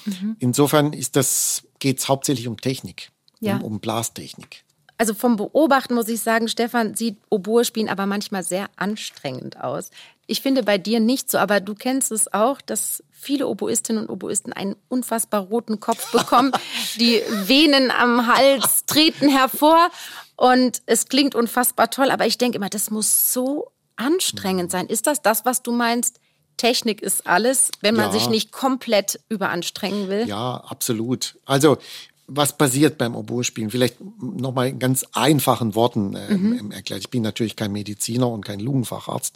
[0.05, 0.35] Mhm.
[0.39, 3.57] Insofern ist das, geht es hauptsächlich um Technik, ja.
[3.57, 4.63] um, um Blastechnik.
[5.01, 9.89] Also vom Beobachten muss ich sagen, Stefan sieht Oboe spielen aber manchmal sehr anstrengend aus.
[10.27, 14.11] Ich finde bei dir nicht so, aber du kennst es auch, dass viele Oboistinnen und
[14.11, 16.51] Oboisten einen unfassbar roten Kopf bekommen.
[16.99, 19.89] Die Venen am Hals treten hervor
[20.35, 24.85] und es klingt unfassbar toll, aber ich denke immer, das muss so anstrengend sein.
[24.85, 26.19] Ist das das, was du meinst?
[26.57, 28.11] Technik ist alles, wenn man ja.
[28.11, 30.27] sich nicht komplett überanstrengen will.
[30.27, 31.39] Ja, absolut.
[31.45, 31.79] Also
[32.27, 33.71] was passiert beim Oboe-Spielen?
[33.71, 36.71] Vielleicht nochmal in ganz einfachen Worten äh, mhm.
[36.71, 37.01] erklärt.
[37.01, 39.35] Ich bin natürlich kein Mediziner und kein Lungenfacharzt.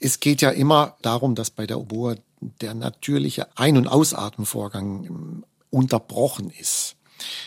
[0.00, 5.44] Es geht ja immer darum, dass bei der Oboe der natürliche Ein- und Ausatmenvorgang ähm,
[5.70, 6.96] unterbrochen ist.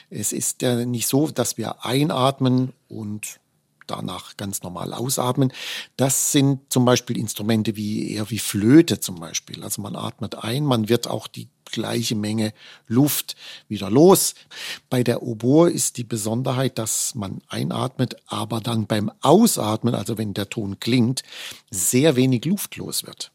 [0.10, 3.40] Es ist ja nicht so, dass wir einatmen und
[3.88, 5.52] danach ganz normal ausatmen.
[5.98, 9.64] Das sind zum Beispiel Instrumente wie eher wie Flöte zum Beispiel.
[9.64, 12.54] Also man atmet ein, man wird auch die gleiche Menge
[12.88, 13.36] Luft
[13.68, 14.36] wieder los.
[14.90, 20.34] Bei der Oboe ist die Besonderheit, dass man einatmet, aber dann beim Ausatmen, also wenn
[20.34, 21.24] der Ton klingt,
[21.70, 23.32] sehr wenig Luft los wird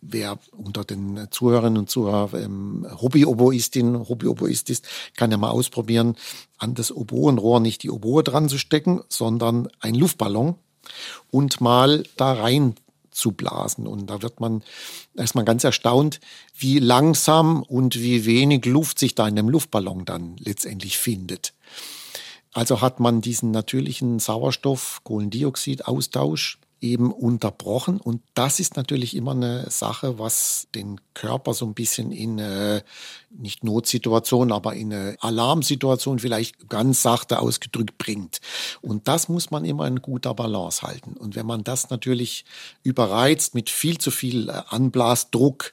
[0.00, 6.16] wer unter den Zuhörerinnen und Zuhörern ähm, Hobby-Oboistin, Hobby-Oboist ist, kann ja mal ausprobieren,
[6.58, 10.56] an das Oboenrohr nicht die Oboe dran zu stecken, sondern ein Luftballon
[11.30, 12.74] und mal da rein
[13.16, 13.86] zu blasen.
[13.86, 14.62] Und da wird man
[15.16, 16.20] erstmal ganz erstaunt,
[16.56, 21.54] wie langsam und wie wenig Luft sich da in dem Luftballon dann letztendlich findet.
[22.52, 27.98] Also hat man diesen natürlichen Sauerstoff-Kohlendioxid-Austausch eben unterbrochen.
[28.00, 32.82] Und das ist natürlich immer eine Sache, was den Körper so ein bisschen in äh,
[33.30, 38.40] nicht Notsituation, aber in eine Alarmsituation vielleicht ganz sachte ausgedrückt bringt.
[38.82, 41.14] Und das muss man immer in guter Balance halten.
[41.14, 42.44] Und wenn man das natürlich
[42.82, 45.72] überreizt mit viel zu viel äh, Anblasdruck,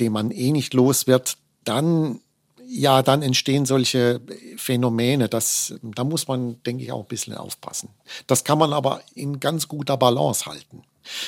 [0.00, 2.20] den man eh nicht los wird, dann
[2.72, 4.20] ja, dann entstehen solche
[4.56, 5.28] Phänomene.
[5.28, 7.88] Das, da muss man, denke ich, auch ein bisschen aufpassen.
[8.28, 10.84] Das kann man aber in ganz guter Balance halten.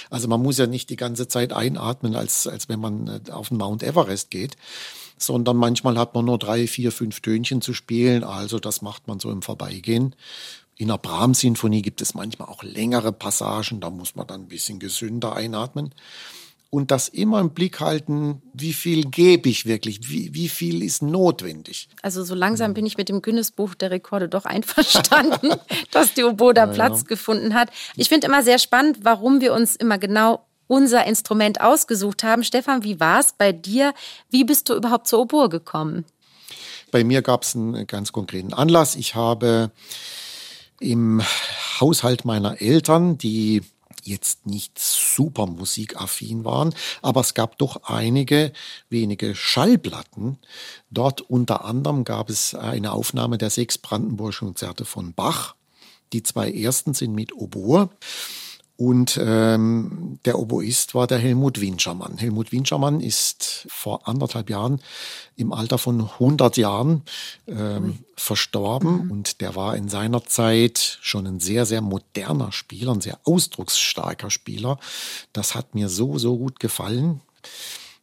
[0.09, 3.49] Also man muss ja nicht die ganze Zeit einatmen, als, als wenn man äh, auf
[3.49, 4.57] den Mount Everest geht,
[5.19, 8.23] sondern manchmal hat man nur drei, vier, fünf Tönchen zu spielen.
[8.23, 10.15] Also das macht man so im Vorbeigehen.
[10.77, 14.79] In der Brahms-Sinfonie gibt es manchmal auch längere Passagen, da muss man dann ein bisschen
[14.79, 15.93] gesünder einatmen
[16.75, 21.03] und das immer im Blick halten, wie viel gebe ich wirklich, wie, wie viel ist
[21.03, 21.91] notwendig.
[22.01, 25.51] Also so langsam bin ich mit dem Guinness-Buch der Rekorde doch einverstanden,
[25.91, 27.09] dass die Oboda ja, Platz ja.
[27.09, 27.69] gefunden hat.
[27.95, 32.43] Ich finde immer sehr spannend, warum wir uns immer genau unser Instrument ausgesucht haben.
[32.43, 33.93] Stefan, wie war es bei dir?
[34.31, 36.07] Wie bist du überhaupt zur Oboe gekommen?
[36.91, 38.97] Bei mir gab es einen ganz konkreten Anlass.
[38.97, 39.73] Ich habe
[40.81, 41.21] im
[41.81, 43.61] Haushalt meiner Eltern, die
[44.05, 48.53] jetzt nicht super musikaffin waren, aber es gab doch einige
[48.89, 50.39] wenige Schallplatten.
[50.91, 55.55] Dort unter anderem gab es eine Aufnahme der sechs Brandenburgischen Konzerte von Bach.
[56.13, 57.89] Die zwei ersten sind mit Oboe.
[58.77, 62.17] Und ähm, der Oboist war der Helmut Winschermann.
[62.19, 64.81] Helmut Winschermann ist vor anderthalb Jahren
[65.37, 67.03] im Alter von 100 Jahren
[67.47, 69.05] ähm, verstorben.
[69.05, 69.11] Mhm.
[69.11, 74.31] Und der war in seiner Zeit schon ein sehr, sehr moderner Spieler, ein sehr ausdrucksstarker
[74.31, 74.79] Spieler.
[75.33, 77.21] Das hat mir so, so gut gefallen.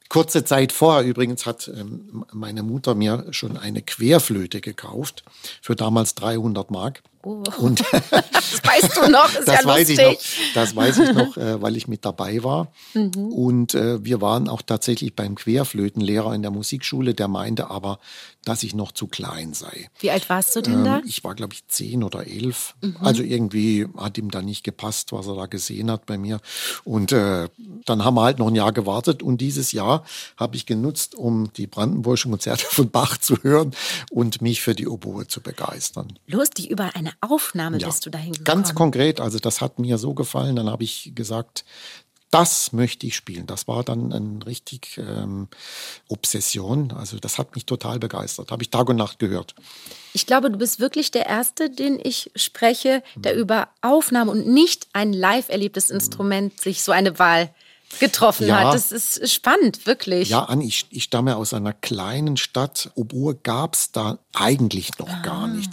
[0.09, 5.23] Kurze Zeit vorher übrigens hat ähm, meine Mutter mir schon eine Querflöte gekauft
[5.61, 7.03] für damals 300 Mark.
[7.21, 7.43] Oh.
[7.57, 9.99] Und das weißt du noch, ist das ja weiß lustig.
[9.99, 12.71] Ich noch, das weiß ich noch, äh, weil ich mit dabei war.
[12.93, 13.11] Mhm.
[13.15, 17.99] Und äh, wir waren auch tatsächlich beim Querflötenlehrer in der Musikschule, der meinte aber,
[18.45, 19.89] dass ich noch zu klein sei.
[19.99, 21.01] Wie alt warst du denn ähm, da?
[21.05, 22.75] Ich war, glaube ich, zehn oder elf.
[22.81, 22.97] Mhm.
[23.01, 26.39] Also irgendwie hat ihm da nicht gepasst, was er da gesehen hat bei mir.
[26.85, 27.49] Und äh,
[27.85, 29.21] dann haben wir halt noch ein Jahr gewartet.
[29.21, 30.05] Und dieses Jahr
[30.37, 33.71] habe ich genutzt, um die Brandenburgischen Konzerte von Bach zu hören
[34.09, 36.17] und mich für die Oboe zu begeistern.
[36.27, 38.45] Lustig, über eine Aufnahme ja, bist du dahin gekommen.
[38.45, 40.55] Ganz konkret, also das hat mir so gefallen.
[40.55, 41.63] Dann habe ich gesagt,
[42.31, 43.47] das möchte ich spielen.
[43.47, 45.47] Das war dann eine richtig ähm,
[46.07, 46.91] Obsession.
[46.91, 48.51] Also das hat mich total begeistert.
[48.51, 49.55] Habe ich Tag und Nacht gehört.
[50.13, 53.41] Ich glaube, du bist wirklich der Erste, den ich spreche, der mhm.
[53.41, 56.61] über Aufnahme und nicht ein live erlebtes Instrument mhm.
[56.61, 57.49] sich so eine Wahl
[57.99, 58.73] getroffen ja, hat.
[58.73, 60.29] Das ist spannend, wirklich.
[60.29, 62.91] Ja, Anni, ich, ich stamme aus einer kleinen Stadt.
[62.95, 65.21] Oboe gab es da eigentlich noch ah.
[65.21, 65.71] gar nicht.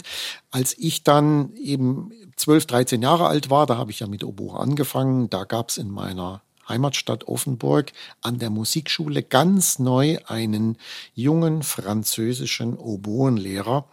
[0.51, 4.59] Als ich dann eben 12, 13 Jahre alt war, da habe ich ja mit Oboe
[4.59, 10.77] angefangen, da gab es in meiner Heimatstadt Offenburg an der Musikschule ganz neu einen
[11.13, 13.87] jungen französischen Oboenlehrer.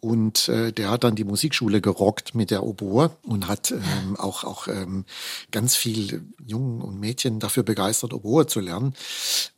[0.00, 4.44] Und äh, der hat dann die Musikschule gerockt mit der Oboe und hat ähm, auch,
[4.44, 5.04] auch ähm,
[5.50, 8.94] ganz viel Jungen und Mädchen dafür begeistert, Oboe zu lernen.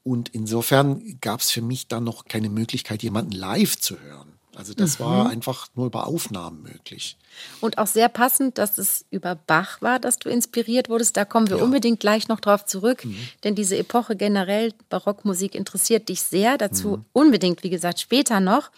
[0.02, 4.32] Und insofern gab es für mich dann noch keine Möglichkeit, jemanden live zu hören.
[4.54, 5.04] Also das mhm.
[5.04, 7.16] war einfach nur über Aufnahmen möglich.
[7.60, 11.16] Und auch sehr passend, dass es über Bach war, dass du inspiriert wurdest.
[11.16, 11.62] Da kommen wir ja.
[11.62, 13.16] unbedingt gleich noch drauf zurück, mhm.
[13.44, 16.58] denn diese Epoche generell, Barockmusik, interessiert dich sehr.
[16.58, 17.04] Dazu mhm.
[17.12, 18.70] unbedingt, wie gesagt, später noch.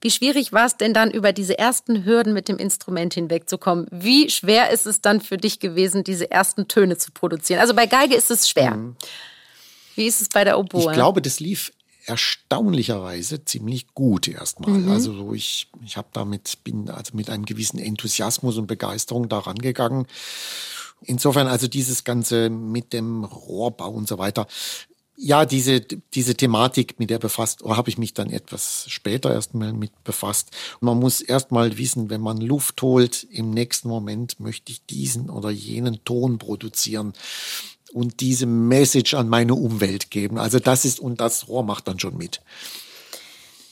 [0.00, 3.86] Wie schwierig war es denn dann, über diese ersten Hürden mit dem Instrument hinwegzukommen?
[3.90, 7.60] Wie schwer ist es dann für dich gewesen, diese ersten Töne zu produzieren?
[7.60, 8.76] Also bei Geige ist es schwer.
[8.76, 8.96] Mhm.
[9.96, 10.80] Wie ist es bei der Oboe?
[10.80, 11.72] Ich glaube, das lief
[12.06, 14.70] erstaunlicherweise ziemlich gut erstmal.
[14.70, 14.90] Mhm.
[14.90, 19.58] Also so ich, ich habe damit, bin also mit einem gewissen Enthusiasmus und Begeisterung daran
[19.58, 20.06] gegangen.
[21.02, 24.46] Insofern also dieses Ganze mit dem Rohrbau und so weiter.
[25.22, 30.02] Ja, diese, diese Thematik, mit der befasst, habe ich mich dann etwas später erstmal mit
[30.02, 30.48] befasst.
[30.80, 35.50] Man muss erstmal wissen, wenn man Luft holt, im nächsten Moment möchte ich diesen oder
[35.50, 37.12] jenen Ton produzieren
[37.92, 40.38] und diese Message an meine Umwelt geben.
[40.38, 42.40] Also das ist, und das Rohr macht dann schon mit.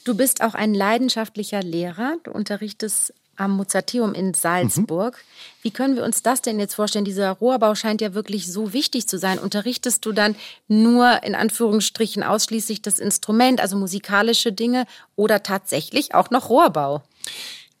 [0.03, 2.17] Du bist auch ein leidenschaftlicher Lehrer.
[2.23, 5.15] Du unterrichtest am Mozarteum in Salzburg.
[5.15, 5.63] Mhm.
[5.63, 7.05] Wie können wir uns das denn jetzt vorstellen?
[7.05, 9.39] Dieser Rohrbau scheint ja wirklich so wichtig zu sein.
[9.39, 10.35] Unterrichtest du dann
[10.67, 17.01] nur in Anführungsstrichen ausschließlich das Instrument, also musikalische Dinge oder tatsächlich auch noch Rohrbau?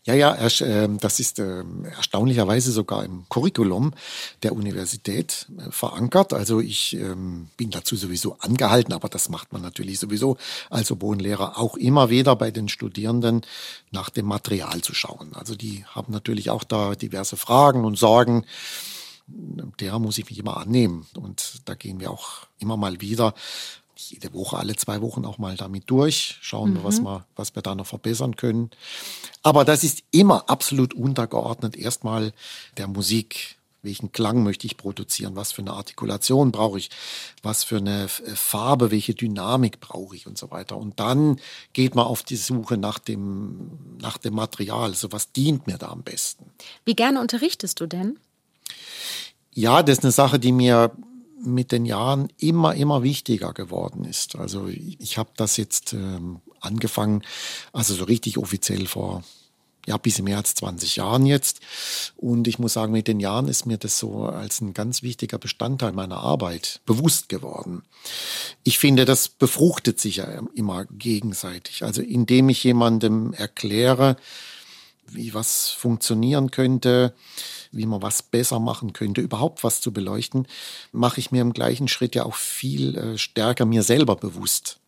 [0.09, 3.93] Ja, ja, ähm, das ist ähm, erstaunlicherweise sogar im Curriculum
[4.41, 6.33] der Universität äh, verankert.
[6.33, 10.37] Also ich ähm, bin dazu sowieso angehalten, aber das macht man natürlich sowieso
[10.71, 13.41] als Oboenlehrer auch immer wieder bei den Studierenden
[13.91, 15.35] nach dem Material zu schauen.
[15.35, 18.45] Also die haben natürlich auch da diverse Fragen und Sorgen.
[19.27, 21.05] Der muss ich mich immer annehmen.
[21.13, 23.35] Und da gehen wir auch immer mal wieder
[23.99, 27.05] jede Woche, alle zwei Wochen auch mal damit durch, schauen wir, was, mhm.
[27.05, 28.71] wir, was wir da noch verbessern können.
[29.43, 32.33] Aber das ist immer absolut untergeordnet erstmal
[32.77, 33.57] der Musik.
[33.81, 35.37] Welchen Klang möchte ich produzieren?
[35.37, 36.89] Was für eine Artikulation brauche ich?
[37.43, 38.91] Was für eine äh, Farbe?
[38.91, 40.75] Welche Dynamik brauche ich und so weiter?
[40.75, 41.39] Und dann
[41.71, 44.89] geht man auf die Suche nach dem, nach dem Material.
[44.89, 46.51] Also was dient mir da am besten?
[46.83, 48.19] Wie gerne unterrichtest du denn?
[49.53, 50.91] Ja, das ist eine Sache, die mir
[51.43, 54.35] mit den Jahren immer, immer wichtiger geworden ist.
[54.35, 57.23] Also ich habe das jetzt ähm, angefangen,
[57.71, 59.23] also so richtig offiziell vor
[59.89, 61.61] ja, bisschen mehr als 20 Jahren jetzt.
[62.15, 65.39] Und ich muss sagen, mit den Jahren ist mir das so als ein ganz wichtiger
[65.39, 67.83] Bestandteil meiner Arbeit bewusst geworden.
[68.63, 71.83] Ich finde, das befruchtet sich ja immer gegenseitig.
[71.83, 74.17] Also indem ich jemandem erkläre,
[75.07, 77.15] wie was funktionieren könnte,
[77.71, 80.47] wie man was besser machen könnte, überhaupt was zu beleuchten,
[80.91, 84.79] mache ich mir im gleichen Schritt ja auch viel äh, stärker mir selber bewusst.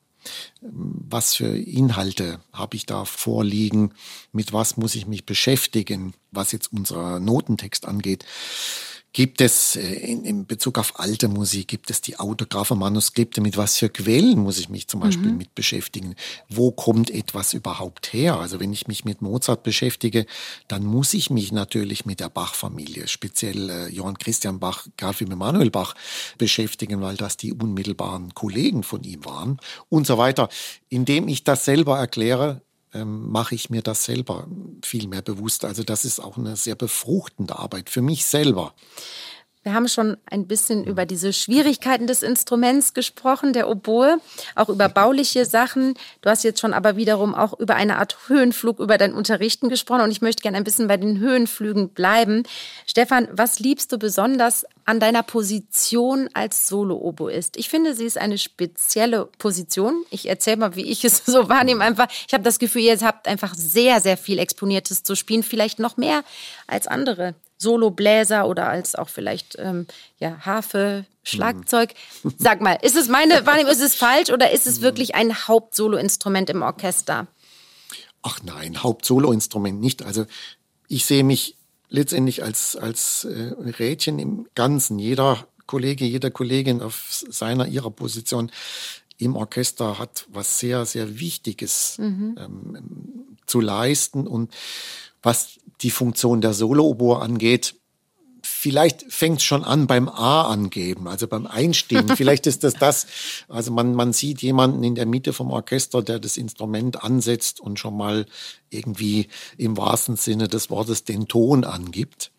[0.61, 3.93] Was für Inhalte habe ich da vorliegen?
[4.31, 8.25] Mit was muss ich mich beschäftigen, was jetzt unser Notentext angeht?
[9.13, 13.57] Gibt es äh, in, in Bezug auf alte Musik, gibt es die Autographe, Manuskripte, mit
[13.57, 15.37] was für Quellen muss ich mich zum Beispiel mhm.
[15.37, 16.15] mit beschäftigen?
[16.47, 18.37] Wo kommt etwas überhaupt her?
[18.37, 20.25] Also wenn ich mich mit Mozart beschäftige,
[20.69, 25.71] dann muss ich mich natürlich mit der Bach-Familie, speziell äh, Johann Christian Bach, Graf Emanuel
[25.71, 25.93] Bach
[26.37, 30.47] beschäftigen, weil das die unmittelbaren Kollegen von ihm waren und so weiter.
[30.87, 32.61] Indem ich das selber erkläre,
[32.93, 34.47] ähm, mache ich mir das selber
[34.83, 35.65] viel mehr bewusst.
[35.65, 38.73] Also das ist auch eine sehr befruchtende Arbeit für mich selber.
[39.63, 44.17] Wir haben schon ein bisschen über diese Schwierigkeiten des Instruments gesprochen, der Oboe,
[44.55, 45.93] auch über bauliche Sachen.
[46.21, 50.01] Du hast jetzt schon aber wiederum auch über eine Art Höhenflug, über dein Unterrichten gesprochen
[50.01, 52.41] und ich möchte gerne ein bisschen bei den Höhenflügen bleiben.
[52.87, 57.55] Stefan, was liebst du besonders an deiner Position als Solo-Oboist?
[57.55, 60.05] Ich finde, sie ist eine spezielle Position.
[60.09, 61.83] Ich erzähle mal, wie ich es so wahrnehme.
[61.83, 65.77] Einfach, ich habe das Gefühl, ihr habt einfach sehr, sehr viel Exponiertes zu spielen, vielleicht
[65.77, 66.23] noch mehr
[66.65, 71.93] als andere Solobläser oder als auch vielleicht ähm, ja, Harfe, Schlagzeug.
[72.37, 76.49] Sag mal, ist es meine Wahrnehmung, ist es falsch oder ist es wirklich ein Hauptsoloinstrument
[76.49, 77.27] im Orchester?
[78.23, 80.03] Ach nein, Hauptsoloinstrument nicht.
[80.03, 80.25] Also
[80.87, 81.55] ich sehe mich
[81.89, 84.97] letztendlich als, als äh, Rädchen im Ganzen.
[84.99, 88.51] Jeder Kollege, jede Kollegin auf seiner, ihrer Position
[89.17, 92.35] im Orchester hat was sehr, sehr Wichtiges mhm.
[92.39, 94.51] ähm, zu leisten und
[95.21, 97.75] was die Funktion der Solo-Oboe angeht,
[98.43, 102.07] vielleicht fängt es schon an beim A angeben, also beim Einstehen.
[102.15, 103.07] vielleicht ist das das,
[103.47, 107.79] also man, man sieht jemanden in der Mitte vom Orchester, der das Instrument ansetzt und
[107.79, 108.25] schon mal
[108.69, 112.31] irgendwie im wahrsten Sinne des Wortes den Ton angibt.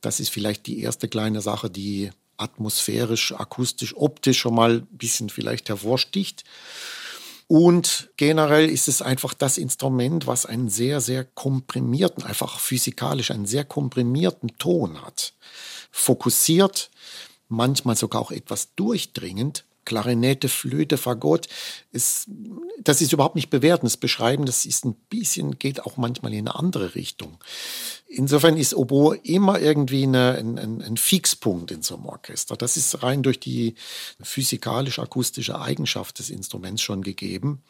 [0.00, 5.28] Das ist vielleicht die erste kleine Sache, die atmosphärisch, akustisch, optisch schon mal ein bisschen
[5.28, 6.44] vielleicht hervorsticht.
[7.52, 13.44] Und generell ist es einfach das Instrument, was einen sehr, sehr komprimierten, einfach physikalisch einen
[13.44, 15.34] sehr komprimierten Ton hat.
[15.90, 16.90] Fokussiert,
[17.48, 21.46] manchmal sogar auch etwas durchdringend, Klarinette, Flöte, Fagott,
[21.90, 22.30] ist,
[22.84, 26.48] das ist überhaupt nicht bewerten, das Beschreiben, das ist ein bisschen, geht auch manchmal in
[26.48, 27.38] eine andere Richtung.
[28.06, 32.56] Insofern ist Oboe immer irgendwie eine, ein, ein, ein Fixpunkt in so einem Orchester.
[32.56, 33.74] Das ist rein durch die
[34.20, 37.62] physikalisch-akustische Eigenschaft des Instruments schon gegeben.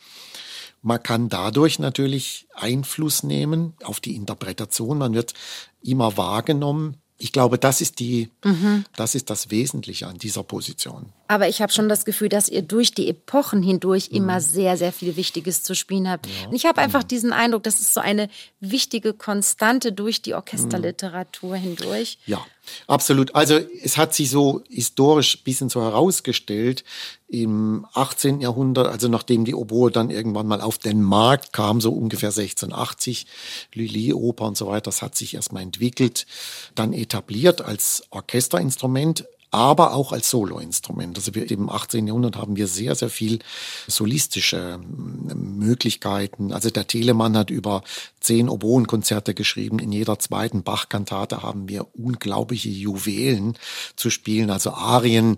[0.81, 4.99] Man kann dadurch natürlich Einfluss nehmen auf die Interpretation.
[4.99, 5.35] Man wird
[5.83, 8.85] immer wahrgenommen ich glaube, das ist die, mhm.
[8.97, 11.13] das ist das Wesentliche an dieser Position.
[11.33, 14.19] Aber ich habe schon das Gefühl, dass ihr durch die Epochen hindurch mhm.
[14.19, 16.27] immer sehr, sehr viel Wichtiges zu spielen habt.
[16.27, 16.49] Ja.
[16.49, 17.09] Und ich habe einfach mhm.
[17.09, 18.29] diesen Eindruck, das ist so eine
[18.61, 22.19] wichtige Konstante durch die Orchesterliteratur hindurch.
[22.27, 22.45] Ja,
[22.87, 23.35] absolut.
[23.35, 26.85] Also es hat sich so historisch ein bisschen so herausgestellt,
[27.29, 28.43] im 18.
[28.43, 33.27] Jahrhundert, also nachdem die Oboe dann irgendwann mal auf den Markt kam, so ungefähr 1680,
[33.73, 36.27] Lully-Oper und so weiter, das hat sich erstmal entwickelt,
[36.75, 41.19] dann etabliert als Orchesterinstrument, aber auch als Soloinstrument.
[41.19, 42.07] Also wir, im 18.
[42.07, 43.39] Jahrhundert haben wir sehr, sehr viel
[43.87, 46.53] solistische ähm, Möglichkeiten.
[46.53, 47.83] Also der Telemann hat über
[48.19, 49.79] zehn Oboenkonzerte geschrieben.
[49.79, 53.59] In jeder zweiten Bach-Kantate haben wir unglaubliche Juwelen
[53.95, 55.37] zu spielen, also Arien,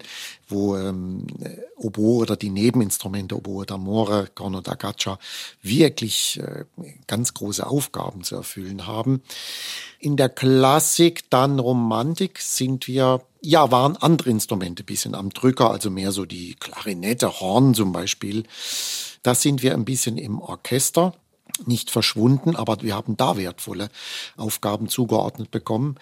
[0.48, 1.26] wo ähm,
[1.76, 5.18] Oboe oder die Nebeninstrumente, Oboe d'Amore, Corno da Gaccia,
[5.60, 6.66] wirklich äh,
[7.08, 9.22] ganz große Aufgaben zu erfüllen haben.
[9.98, 15.90] In der Klassik, dann Romantik, sind wir ja, waren andere Instrumente bisschen am Drücker, also
[15.90, 18.44] mehr so die Klarinette, Horn zum Beispiel.
[19.22, 21.14] Da sind wir ein bisschen im Orchester
[21.66, 23.90] nicht verschwunden, aber wir haben da wertvolle
[24.36, 25.96] Aufgaben zugeordnet bekommen.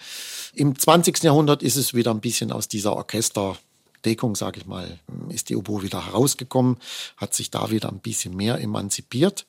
[0.55, 1.21] Im 20.
[1.21, 5.83] Jahrhundert ist es wieder ein bisschen aus dieser Orchesterdeckung, sage ich mal, ist die Oboe
[5.83, 6.77] wieder herausgekommen,
[7.17, 9.45] hat sich da wieder ein bisschen mehr emanzipiert.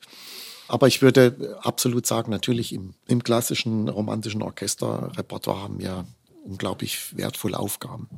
[0.67, 6.05] Aber ich würde absolut sagen, natürlich im, im klassischen romantischen Orchesterrepertoire haben wir
[6.45, 8.09] unglaublich wertvolle Aufgaben.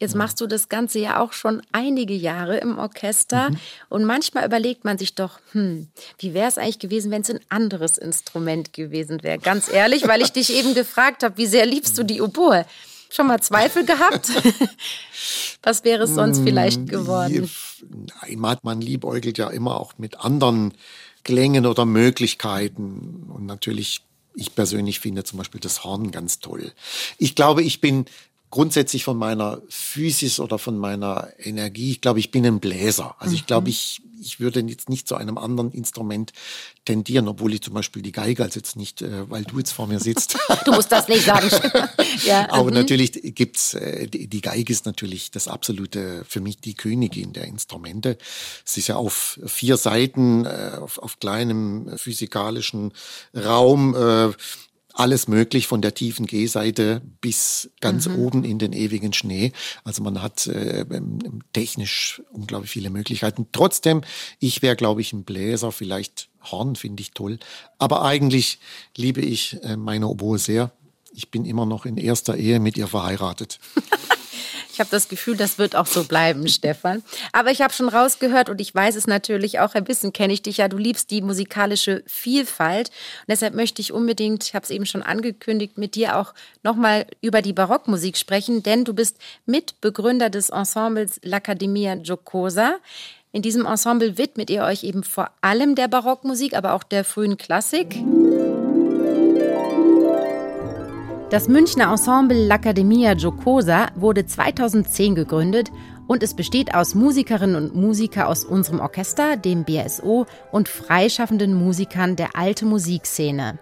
[0.00, 3.56] Jetzt machst du das Ganze ja auch schon einige Jahre im Orchester mhm.
[3.88, 7.40] und manchmal überlegt man sich doch, hm, wie wäre es eigentlich gewesen, wenn es ein
[7.48, 9.38] anderes Instrument gewesen wäre?
[9.38, 12.64] Ganz ehrlich, weil ich dich eben gefragt habe, wie sehr liebst du die Oboe?
[13.10, 14.30] Schon mal Zweifel gehabt?
[15.62, 17.50] Was wäre es sonst vielleicht hm, geworden?
[17.90, 20.74] Nein, man liebäugelt ja immer auch mit anderen
[21.24, 24.02] Klängen oder Möglichkeiten und natürlich
[24.38, 26.72] ich persönlich finde zum Beispiel das Horn ganz toll.
[27.18, 28.06] Ich glaube, ich bin
[28.50, 33.14] grundsätzlich von meiner Physis oder von meiner Energie, ich glaube, ich bin ein Bläser.
[33.18, 33.70] Also ich glaube, mhm.
[33.70, 36.32] ich, ich würde jetzt nicht zu einem anderen Instrument
[36.84, 39.86] tendieren, obwohl ich zum Beispiel die Geige als jetzt nicht, äh, weil du jetzt vor
[39.86, 40.38] mir sitzt.
[40.64, 41.50] du musst das nicht sagen.
[42.26, 42.76] ja, Aber mhm.
[42.76, 48.16] natürlich gibt's äh, die, Geige ist natürlich das absolute, für mich die Königin der Instrumente.
[48.64, 52.92] Es ist ja auf vier Seiten, äh, auf, auf kleinem physikalischen
[53.34, 53.94] Raum,
[54.98, 58.16] alles möglich von der tiefen G-Seite bis ganz mhm.
[58.16, 59.52] oben in den ewigen Schnee.
[59.84, 63.46] Also man hat äh, ähm, technisch unglaublich viele Möglichkeiten.
[63.52, 64.02] Trotzdem,
[64.40, 67.38] ich wäre, glaube ich, ein Bläser, vielleicht Horn finde ich toll.
[67.78, 68.58] Aber eigentlich
[68.96, 70.72] liebe ich äh, meine Oboe sehr.
[71.12, 73.60] Ich bin immer noch in erster Ehe mit ihr verheiratet.
[74.78, 77.02] Ich habe das Gefühl, das wird auch so bleiben, Stefan.
[77.32, 80.40] Aber ich habe schon rausgehört und ich weiß es natürlich auch ein bisschen, kenne ich
[80.40, 82.90] dich ja, du liebst die musikalische Vielfalt.
[82.90, 87.08] Und deshalb möchte ich unbedingt, ich habe es eben schon angekündigt, mit dir auch nochmal
[87.20, 89.16] über die Barockmusik sprechen, denn du bist
[89.46, 92.76] Mitbegründer des Ensembles L'Accademia Giocosa.
[93.32, 97.36] In diesem Ensemble widmet ihr euch eben vor allem der Barockmusik, aber auch der frühen
[97.36, 97.96] Klassik.
[101.30, 105.70] Das Münchner Ensemble L'Accademia Giocosa wurde 2010 gegründet
[106.06, 112.16] und es besteht aus Musikerinnen und Musikern aus unserem Orchester, dem BSO, und freischaffenden Musikern
[112.16, 113.58] der alte Musikszene.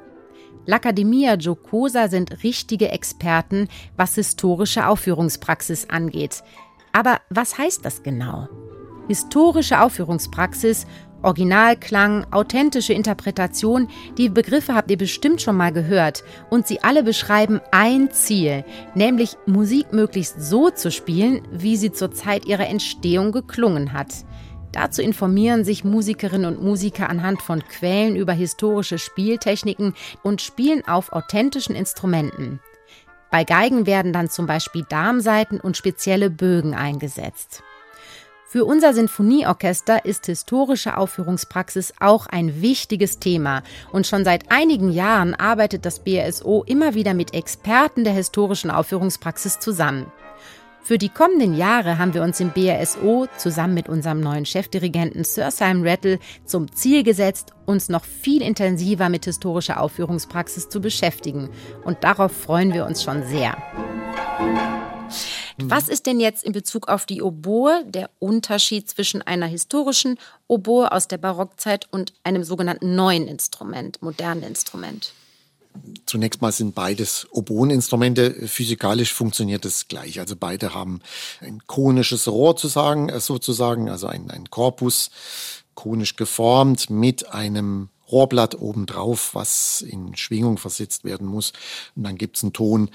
[0.64, 6.44] L'Accademia Giocosa sind richtige Experten, was historische Aufführungspraxis angeht.
[6.92, 8.46] Aber was heißt das genau?
[9.08, 10.86] Historische Aufführungspraxis
[11.22, 13.88] Originalklang, authentische Interpretation,
[14.18, 18.64] die Begriffe habt ihr bestimmt schon mal gehört und sie alle beschreiben ein Ziel,
[18.94, 24.08] nämlich Musik möglichst so zu spielen, wie sie zur Zeit ihrer Entstehung geklungen hat.
[24.72, 31.12] Dazu informieren sich Musikerinnen und Musiker anhand von Quellen über historische Spieltechniken und spielen auf
[31.12, 32.60] authentischen Instrumenten.
[33.30, 37.62] Bei Geigen werden dann zum Beispiel Darmsaiten und spezielle Bögen eingesetzt.
[38.48, 45.34] Für unser Sinfonieorchester ist historische Aufführungspraxis auch ein wichtiges Thema und schon seit einigen Jahren
[45.34, 50.12] arbeitet das BSO immer wieder mit Experten der historischen Aufführungspraxis zusammen.
[50.80, 55.50] Für die kommenden Jahre haben wir uns im BRSO zusammen mit unserem neuen Chefdirigenten Sir
[55.50, 61.50] Simon Rattle zum Ziel gesetzt, uns noch viel intensiver mit historischer Aufführungspraxis zu beschäftigen.
[61.82, 63.56] Und darauf freuen wir uns schon sehr.
[65.56, 65.70] Mhm.
[65.70, 70.92] Was ist denn jetzt in Bezug auf die Oboe der Unterschied zwischen einer historischen Oboe
[70.92, 75.12] aus der Barockzeit und einem sogenannten neuen Instrument, modernen Instrument?
[76.06, 78.48] Zunächst mal sind beides Oboeninstrumente.
[78.48, 80.20] Physikalisch funktioniert es gleich.
[80.20, 81.00] Also beide haben
[81.40, 85.10] ein konisches Rohr zu sagen, äh, sozusagen, also ein, ein Korpus
[85.74, 91.52] konisch geformt mit einem Rohrblatt obendrauf, was in Schwingung versetzt werden muss.
[91.94, 92.90] Und dann gibt es einen Ton,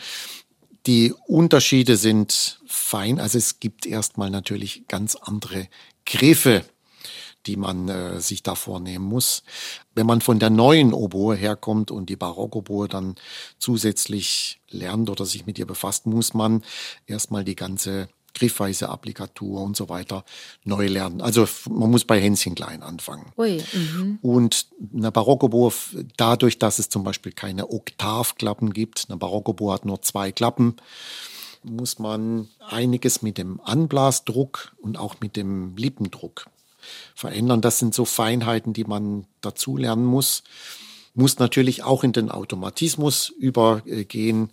[0.88, 3.20] die Unterschiede sind fein.
[3.20, 5.68] Also es gibt erstmal natürlich ganz andere
[6.06, 6.66] Griffe,
[7.46, 9.44] die man äh, sich da vornehmen muss.
[9.96, 13.16] Wenn man von der neuen Oboe herkommt und die Barockoboe dann
[13.58, 16.64] zusätzlich lernt oder sich mit ihr befasst, muss man
[17.08, 20.24] erstmal die ganze Griffweise, Applikatur und so weiter
[20.64, 21.22] neu lernen.
[21.22, 23.32] Also man muss bei Hänschen klein anfangen.
[23.38, 24.20] Ui, mhm.
[24.22, 25.72] Und eine Barockoboe,
[26.18, 30.76] dadurch, dass es zum Beispiel keine Oktavklappen gibt, eine Barockoboe hat nur zwei Klappen,
[31.64, 36.48] muss man einiges mit dem Anblasdruck und auch mit dem Lippendruck
[37.14, 37.62] verändern.
[37.62, 40.44] Das sind so Feinheiten, die man dazu lernen muss.
[41.14, 44.50] Muss natürlich auch in den Automatismus übergehen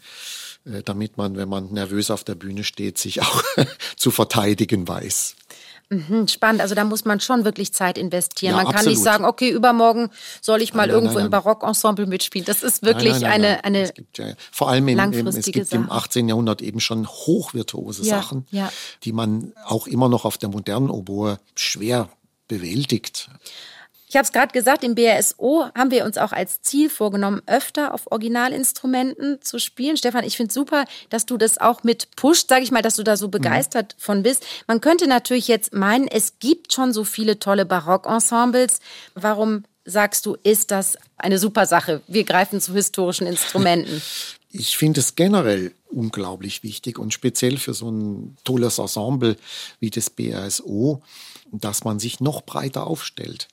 [0.64, 3.42] äh, damit man, wenn man nervös auf der Bühne steht, sich auch
[3.96, 5.36] zu verteidigen weiß.
[5.90, 8.54] Mhm, spannend, also da muss man schon wirklich Zeit investieren.
[8.54, 10.10] Ja, man kann nicht sagen, okay, übermorgen
[10.42, 12.44] soll ich mal nein, irgendwo nein, im Barockensemble mitspielen.
[12.44, 15.76] Das ist wirklich eine, eine gibt, ja, Vor allem im, im, es gibt Sache.
[15.76, 16.28] im 18.
[16.28, 18.46] Jahrhundert eben schon hochvirtuose ja, Sachen,
[19.04, 22.10] die man auch immer noch auf der modernen Oboe schwer
[22.48, 23.30] bewältigt.
[24.08, 27.92] Ich habe es gerade gesagt, im BRSO haben wir uns auch als Ziel vorgenommen, öfter
[27.92, 29.98] auf Originalinstrumenten zu spielen.
[29.98, 33.02] Stefan, ich finde super, dass du das auch mit pusht, sage ich mal, dass du
[33.02, 34.02] da so begeistert mhm.
[34.02, 34.46] von bist.
[34.66, 38.80] Man könnte natürlich jetzt meinen, es gibt schon so viele tolle Barockensembles.
[39.14, 42.00] Warum sagst du, ist das eine super Sache?
[42.06, 44.00] Wir greifen zu historischen Instrumenten.
[44.50, 49.36] Ich finde es generell unglaublich wichtig und speziell für so ein tolles Ensemble
[49.78, 51.02] wie das BRSO,
[51.52, 53.48] dass man sich noch breiter aufstellt.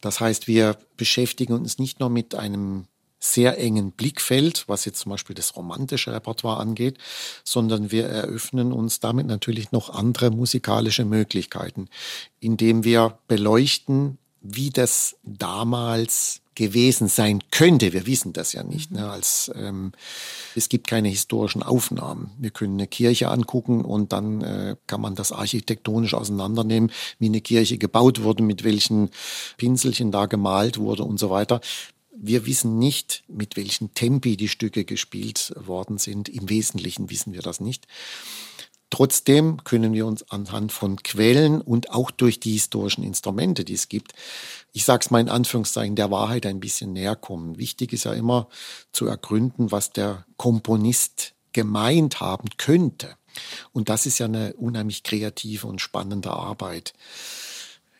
[0.00, 2.86] Das heißt, wir beschäftigen uns nicht nur mit einem
[3.22, 6.98] sehr engen Blickfeld, was jetzt zum Beispiel das romantische Repertoire angeht,
[7.44, 11.88] sondern wir eröffnen uns damit natürlich noch andere musikalische Möglichkeiten,
[12.40, 17.92] indem wir beleuchten, wie das damals gewesen sein könnte.
[17.92, 18.90] Wir wissen das ja nicht.
[18.90, 19.08] Ne?
[19.10, 19.92] Als, ähm,
[20.54, 22.30] es gibt keine historischen Aufnahmen.
[22.38, 27.40] Wir können eine Kirche angucken und dann äh, kann man das architektonisch auseinandernehmen, wie eine
[27.40, 29.10] Kirche gebaut wurde, mit welchen
[29.56, 31.60] Pinselchen da gemalt wurde und so weiter.
[32.14, 36.28] Wir wissen nicht, mit welchen Tempi die Stücke gespielt worden sind.
[36.28, 37.86] Im Wesentlichen wissen wir das nicht.
[38.92, 43.88] Trotzdem können wir uns anhand von Quellen und auch durch die historischen Instrumente, die es
[43.88, 44.12] gibt,
[44.74, 47.56] ich sage es mal in Anführungszeichen, der Wahrheit ein bisschen näher kommen.
[47.56, 48.48] Wichtig ist ja immer
[48.92, 53.16] zu ergründen, was der Komponist gemeint haben könnte.
[53.72, 56.92] Und das ist ja eine unheimlich kreative und spannende Arbeit.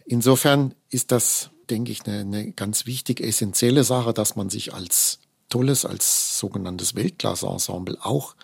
[0.05, 5.20] Insofern ist das, denke ich, eine, eine ganz wichtig, essentielle Sache, dass man sich als
[5.49, 8.36] tolles, als sogenanntes Weltklasse-Ensemble auch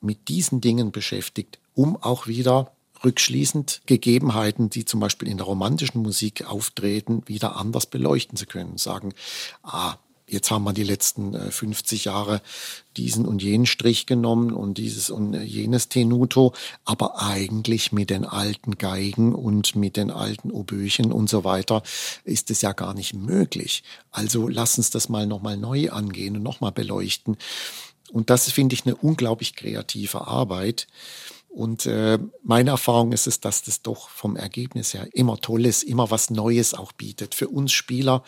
[0.00, 2.72] mit diesen Dingen beschäftigt, um auch wieder
[3.04, 8.78] rückschließend Gegebenheiten, die zum Beispiel in der romantischen Musik auftreten, wieder anders beleuchten zu können.
[8.78, 9.12] Sagen,
[9.62, 9.96] ah,
[10.32, 12.42] jetzt haben wir die letzten 50 äh, Jahre
[12.96, 16.54] diesen und jenen Strich genommen und dieses und jenes Tenuto,
[16.84, 21.82] aber eigentlich mit den alten Geigen und mit den alten Oböchen und so weiter
[22.24, 23.82] ist es ja gar nicht möglich.
[24.10, 27.36] Also lass uns das mal nochmal neu angehen und nochmal beleuchten.
[28.12, 30.86] Und das finde ich eine unglaublich kreative Arbeit.
[31.52, 35.82] Und äh, meine Erfahrung ist es, dass das doch vom Ergebnis her immer toll ist,
[35.82, 37.34] immer was Neues auch bietet.
[37.34, 38.24] Für uns Spieler,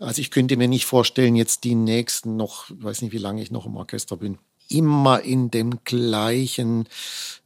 [0.00, 3.52] also ich könnte mir nicht vorstellen, jetzt die nächsten noch, weiß nicht, wie lange ich
[3.52, 4.38] noch im Orchester bin,
[4.68, 6.88] immer in dem gleichen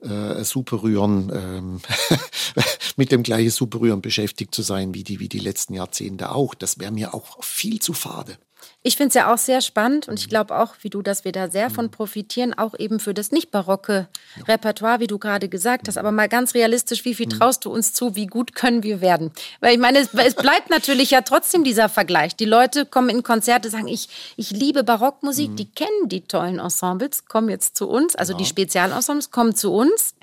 [0.01, 1.81] äh, Superrühren, ähm,
[2.97, 6.55] mit dem gleichen Superrühren beschäftigt zu sein, wie die, wie die letzten Jahrzehnte auch.
[6.55, 8.39] Das wäre mir auch viel zu fade.
[8.83, 11.33] Ich finde es ja auch sehr spannend und ich glaube auch, wie du, dass wir
[11.33, 14.09] da sehr von profitieren, auch eben für das nicht barocke
[14.49, 15.99] Repertoire, wie du gerade gesagt hast.
[15.99, 19.31] Aber mal ganz realistisch, wie viel traust du uns zu, wie gut können wir werden?
[19.61, 22.35] Weil ich meine, es, es bleibt natürlich ja trotzdem dieser Vergleich.
[22.35, 25.57] Die Leute kommen in Konzerte, sagen, ich, ich liebe Barockmusik, mhm.
[25.57, 28.39] die kennen die tollen Ensembles, kommen jetzt zu uns, also ja.
[28.39, 30.15] die Spezialensembles kommen zu uns.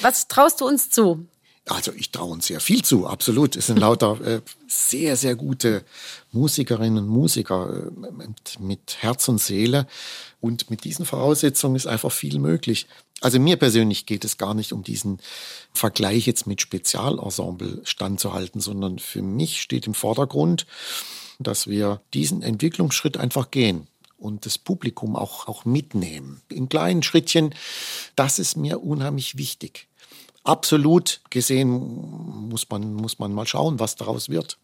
[0.00, 1.26] Was traust du uns zu?
[1.66, 3.56] Also ich traue uns sehr viel zu, absolut.
[3.56, 5.84] Es sind lauter äh, sehr, sehr gute
[6.32, 9.86] Musikerinnen und Musiker äh, mit, mit Herz und Seele.
[10.40, 12.86] Und mit diesen Voraussetzungen ist einfach viel möglich.
[13.22, 15.20] Also mir persönlich geht es gar nicht um diesen
[15.72, 20.66] Vergleich jetzt mit Spezialensemble standzuhalten, sondern für mich steht im Vordergrund,
[21.38, 23.86] dass wir diesen Entwicklungsschritt einfach gehen
[24.18, 26.42] und das Publikum auch, auch mitnehmen.
[26.50, 27.54] In kleinen Schrittchen,
[28.14, 29.88] das ist mir unheimlich wichtig
[30.44, 31.68] absolut gesehen
[32.48, 34.58] muss man, muss man mal schauen, was daraus wird.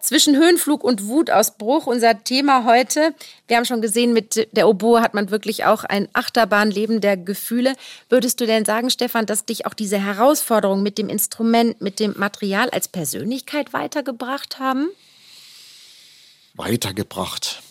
[0.00, 3.14] Zwischen Höhenflug und Wutausbruch, unser Thema heute.
[3.46, 7.74] Wir haben schon gesehen, mit der Oboe hat man wirklich auch ein Achterbahnleben der Gefühle.
[8.08, 12.14] Würdest du denn sagen, Stefan, dass dich auch diese Herausforderungen mit dem Instrument, mit dem
[12.16, 14.88] Material als Persönlichkeit weitergebracht haben?
[16.54, 17.62] Weitergebracht,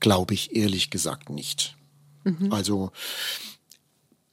[0.00, 1.76] glaube ich ehrlich gesagt nicht.
[2.24, 2.52] Mhm.
[2.52, 2.90] Also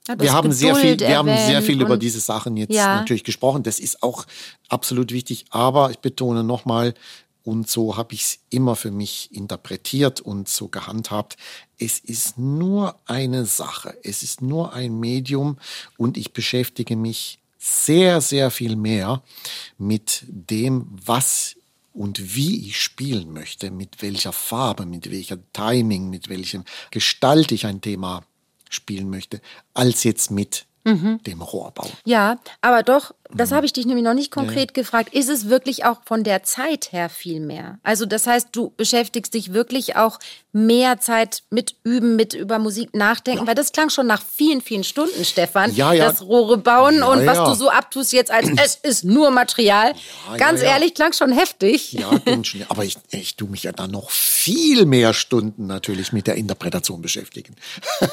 [0.08, 2.98] ja, wir haben sehr viel, wir haben sehr viel über diese Sachen jetzt ja.
[2.98, 3.64] natürlich gesprochen.
[3.64, 4.26] Das ist auch
[4.70, 5.46] absolut wichtig.
[5.50, 6.94] Aber ich betone nochmal,
[7.44, 11.38] und so habe ich es immer für mich interpretiert und so gehandhabt.
[11.80, 13.98] Es ist nur eine Sache.
[14.04, 15.58] Es ist nur ein Medium
[15.98, 19.24] und ich beschäftige mich sehr, sehr viel mehr
[19.78, 21.56] mit dem, was
[21.94, 27.66] und wie ich spielen möchte, mit welcher Farbe, mit welcher Timing, mit welchem Gestalt ich
[27.66, 28.24] ein Thema
[28.74, 29.42] spielen möchte,
[29.74, 31.22] als jetzt mit mhm.
[31.24, 31.88] dem Rohrbau.
[32.06, 33.56] Ja, aber doch, das mhm.
[33.56, 34.82] habe ich dich nämlich noch nicht konkret ja.
[34.82, 35.14] gefragt.
[35.14, 37.80] Ist es wirklich auch von der Zeit her viel mehr?
[37.84, 40.20] Also das heißt, du beschäftigst dich wirklich auch
[40.54, 43.48] mehr Zeit mit Üben, mit über Musik nachdenken, ja.
[43.48, 45.74] weil das klang schon nach vielen, vielen Stunden, Stefan.
[45.74, 46.06] Ja, ja.
[46.06, 49.94] Das Rohre bauen ja, und was du so abtust jetzt als es ist nur Material.
[50.38, 51.94] Ganz ehrlich, klang schon heftig.
[51.94, 52.10] Ja,
[52.44, 56.36] schon, aber ich, ich tue mich ja dann noch viel mehr Stunden natürlich mit der
[56.36, 57.56] Interpretation beschäftigen.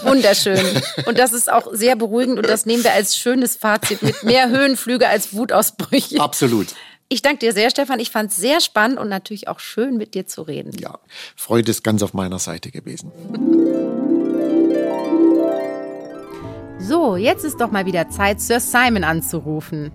[0.02, 0.64] Wunderschön.
[1.06, 4.48] Und das ist auch sehr beruhigend und das nehmen wir als schönes Fazit mit mehr
[4.50, 6.20] Höhenflüge als Wutausbrüche.
[6.20, 6.68] Absolut.
[7.11, 8.00] Ich danke dir sehr, Stefan.
[8.00, 10.76] Ich fand es sehr spannend und natürlich auch schön, mit dir zu reden.
[10.78, 10.98] Ja,
[11.36, 13.11] Freude ist ganz auf meiner Seite gewesen.
[16.78, 19.90] So, jetzt ist doch mal wieder Zeit, Sir Simon anzurufen.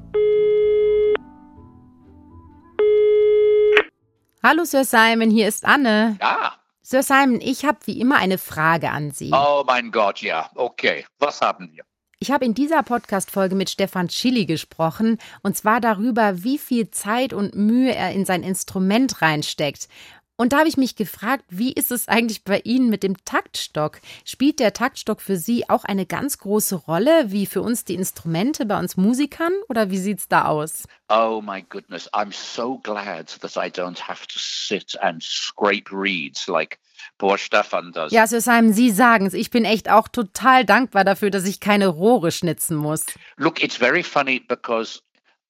[4.42, 6.18] Hallo, Sir Simon, hier ist Anne.
[6.20, 6.56] Ja.
[6.82, 9.32] Sir Simon, ich habe wie immer eine Frage an Sie.
[9.32, 10.50] Oh mein Gott, ja.
[10.56, 11.84] Okay, was haben wir?
[12.24, 17.34] Ich habe in dieser Podcast-Folge mit Stefan Schilly gesprochen und zwar darüber, wie viel Zeit
[17.34, 19.90] und Mühe er in sein Instrument reinsteckt.
[20.36, 24.00] Und da habe ich mich gefragt, wie ist es eigentlich bei Ihnen mit dem Taktstock?
[24.26, 28.66] Spielt der Taktstock für Sie auch eine ganz große Rolle, wie für uns die Instrumente
[28.66, 29.54] bei uns Musikern?
[29.70, 30.88] Oder wie sieht es da aus?
[31.10, 36.48] Oh my goodness, I'm so glad that I don't have to sit and scrape reeds
[36.48, 36.80] like
[37.20, 38.12] poor Stefan does.
[38.12, 39.36] Ja, Sir Simon, Sie sagen es.
[39.36, 43.06] Ich bin echt auch total dankbar dafür, dass ich keine Rohre schnitzen muss.
[43.38, 45.02] Look, it's very funny because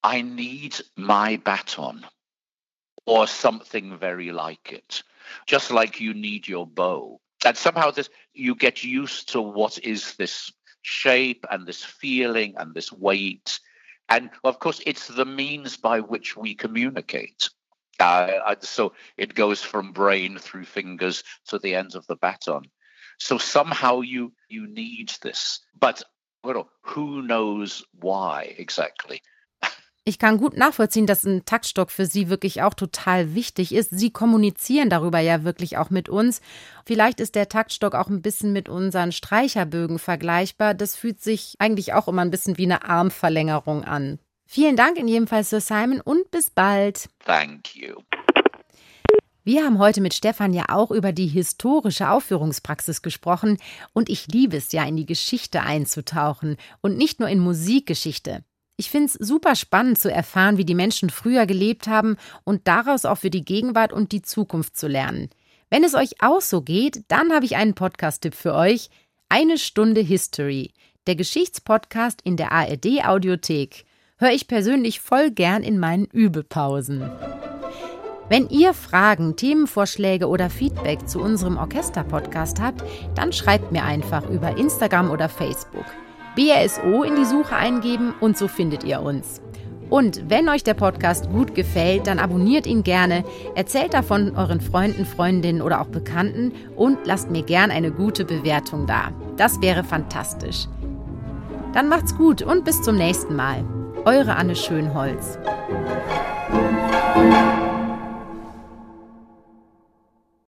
[0.05, 2.05] I need my baton.
[3.05, 5.03] Or something very like it,
[5.45, 7.19] just like you need your bow.
[7.45, 10.51] And somehow this you get used to what is this
[10.81, 13.59] shape and this feeling and this weight.
[14.09, 17.49] And of course, it's the means by which we communicate.
[17.99, 22.63] Uh, so it goes from brain through fingers to the ends of the baton.
[23.19, 26.03] So somehow you you need this, but
[26.43, 29.21] well, who knows why exactly?
[30.05, 33.89] Ich kann gut nachvollziehen, dass ein Taktstock für Sie wirklich auch total wichtig ist.
[33.91, 36.41] Sie kommunizieren darüber ja wirklich auch mit uns.
[36.85, 40.73] Vielleicht ist der Taktstock auch ein bisschen mit unseren Streicherbögen vergleichbar.
[40.73, 44.19] Das fühlt sich eigentlich auch immer ein bisschen wie eine Armverlängerung an.
[44.45, 47.07] Vielen Dank in jedem Fall, Sir Simon, und bis bald.
[47.25, 47.95] Thank you.
[49.45, 53.57] Wir haben heute mit Stefan ja auch über die historische Aufführungspraxis gesprochen
[53.93, 58.43] und ich liebe es ja, in die Geschichte einzutauchen und nicht nur in Musikgeschichte.
[58.75, 63.05] Ich finde es super spannend zu erfahren, wie die Menschen früher gelebt haben und daraus
[63.05, 65.29] auch für die Gegenwart und die Zukunft zu lernen.
[65.69, 68.89] Wenn es euch auch so geht, dann habe ich einen Podcast-Tipp für euch.
[69.29, 70.71] Eine Stunde History,
[71.07, 73.85] der Geschichtspodcast in der ARD Audiothek.
[74.17, 77.09] Höre ich persönlich voll gern in meinen Übepausen.
[78.29, 82.83] Wenn ihr Fragen, Themenvorschläge oder Feedback zu unserem Orchester-Podcast habt,
[83.15, 85.85] dann schreibt mir einfach über Instagram oder Facebook.
[86.35, 89.41] BRSO in die Suche eingeben und so findet ihr uns.
[89.89, 93.23] Und wenn euch der Podcast gut gefällt, dann abonniert ihn gerne,
[93.53, 98.87] erzählt davon euren Freunden, Freundinnen oder auch Bekannten und lasst mir gern eine gute Bewertung
[98.87, 99.11] da.
[99.37, 100.67] Das wäre fantastisch.
[101.73, 103.63] Dann macht's gut und bis zum nächsten Mal.
[104.05, 105.37] Eure Anne Schönholz.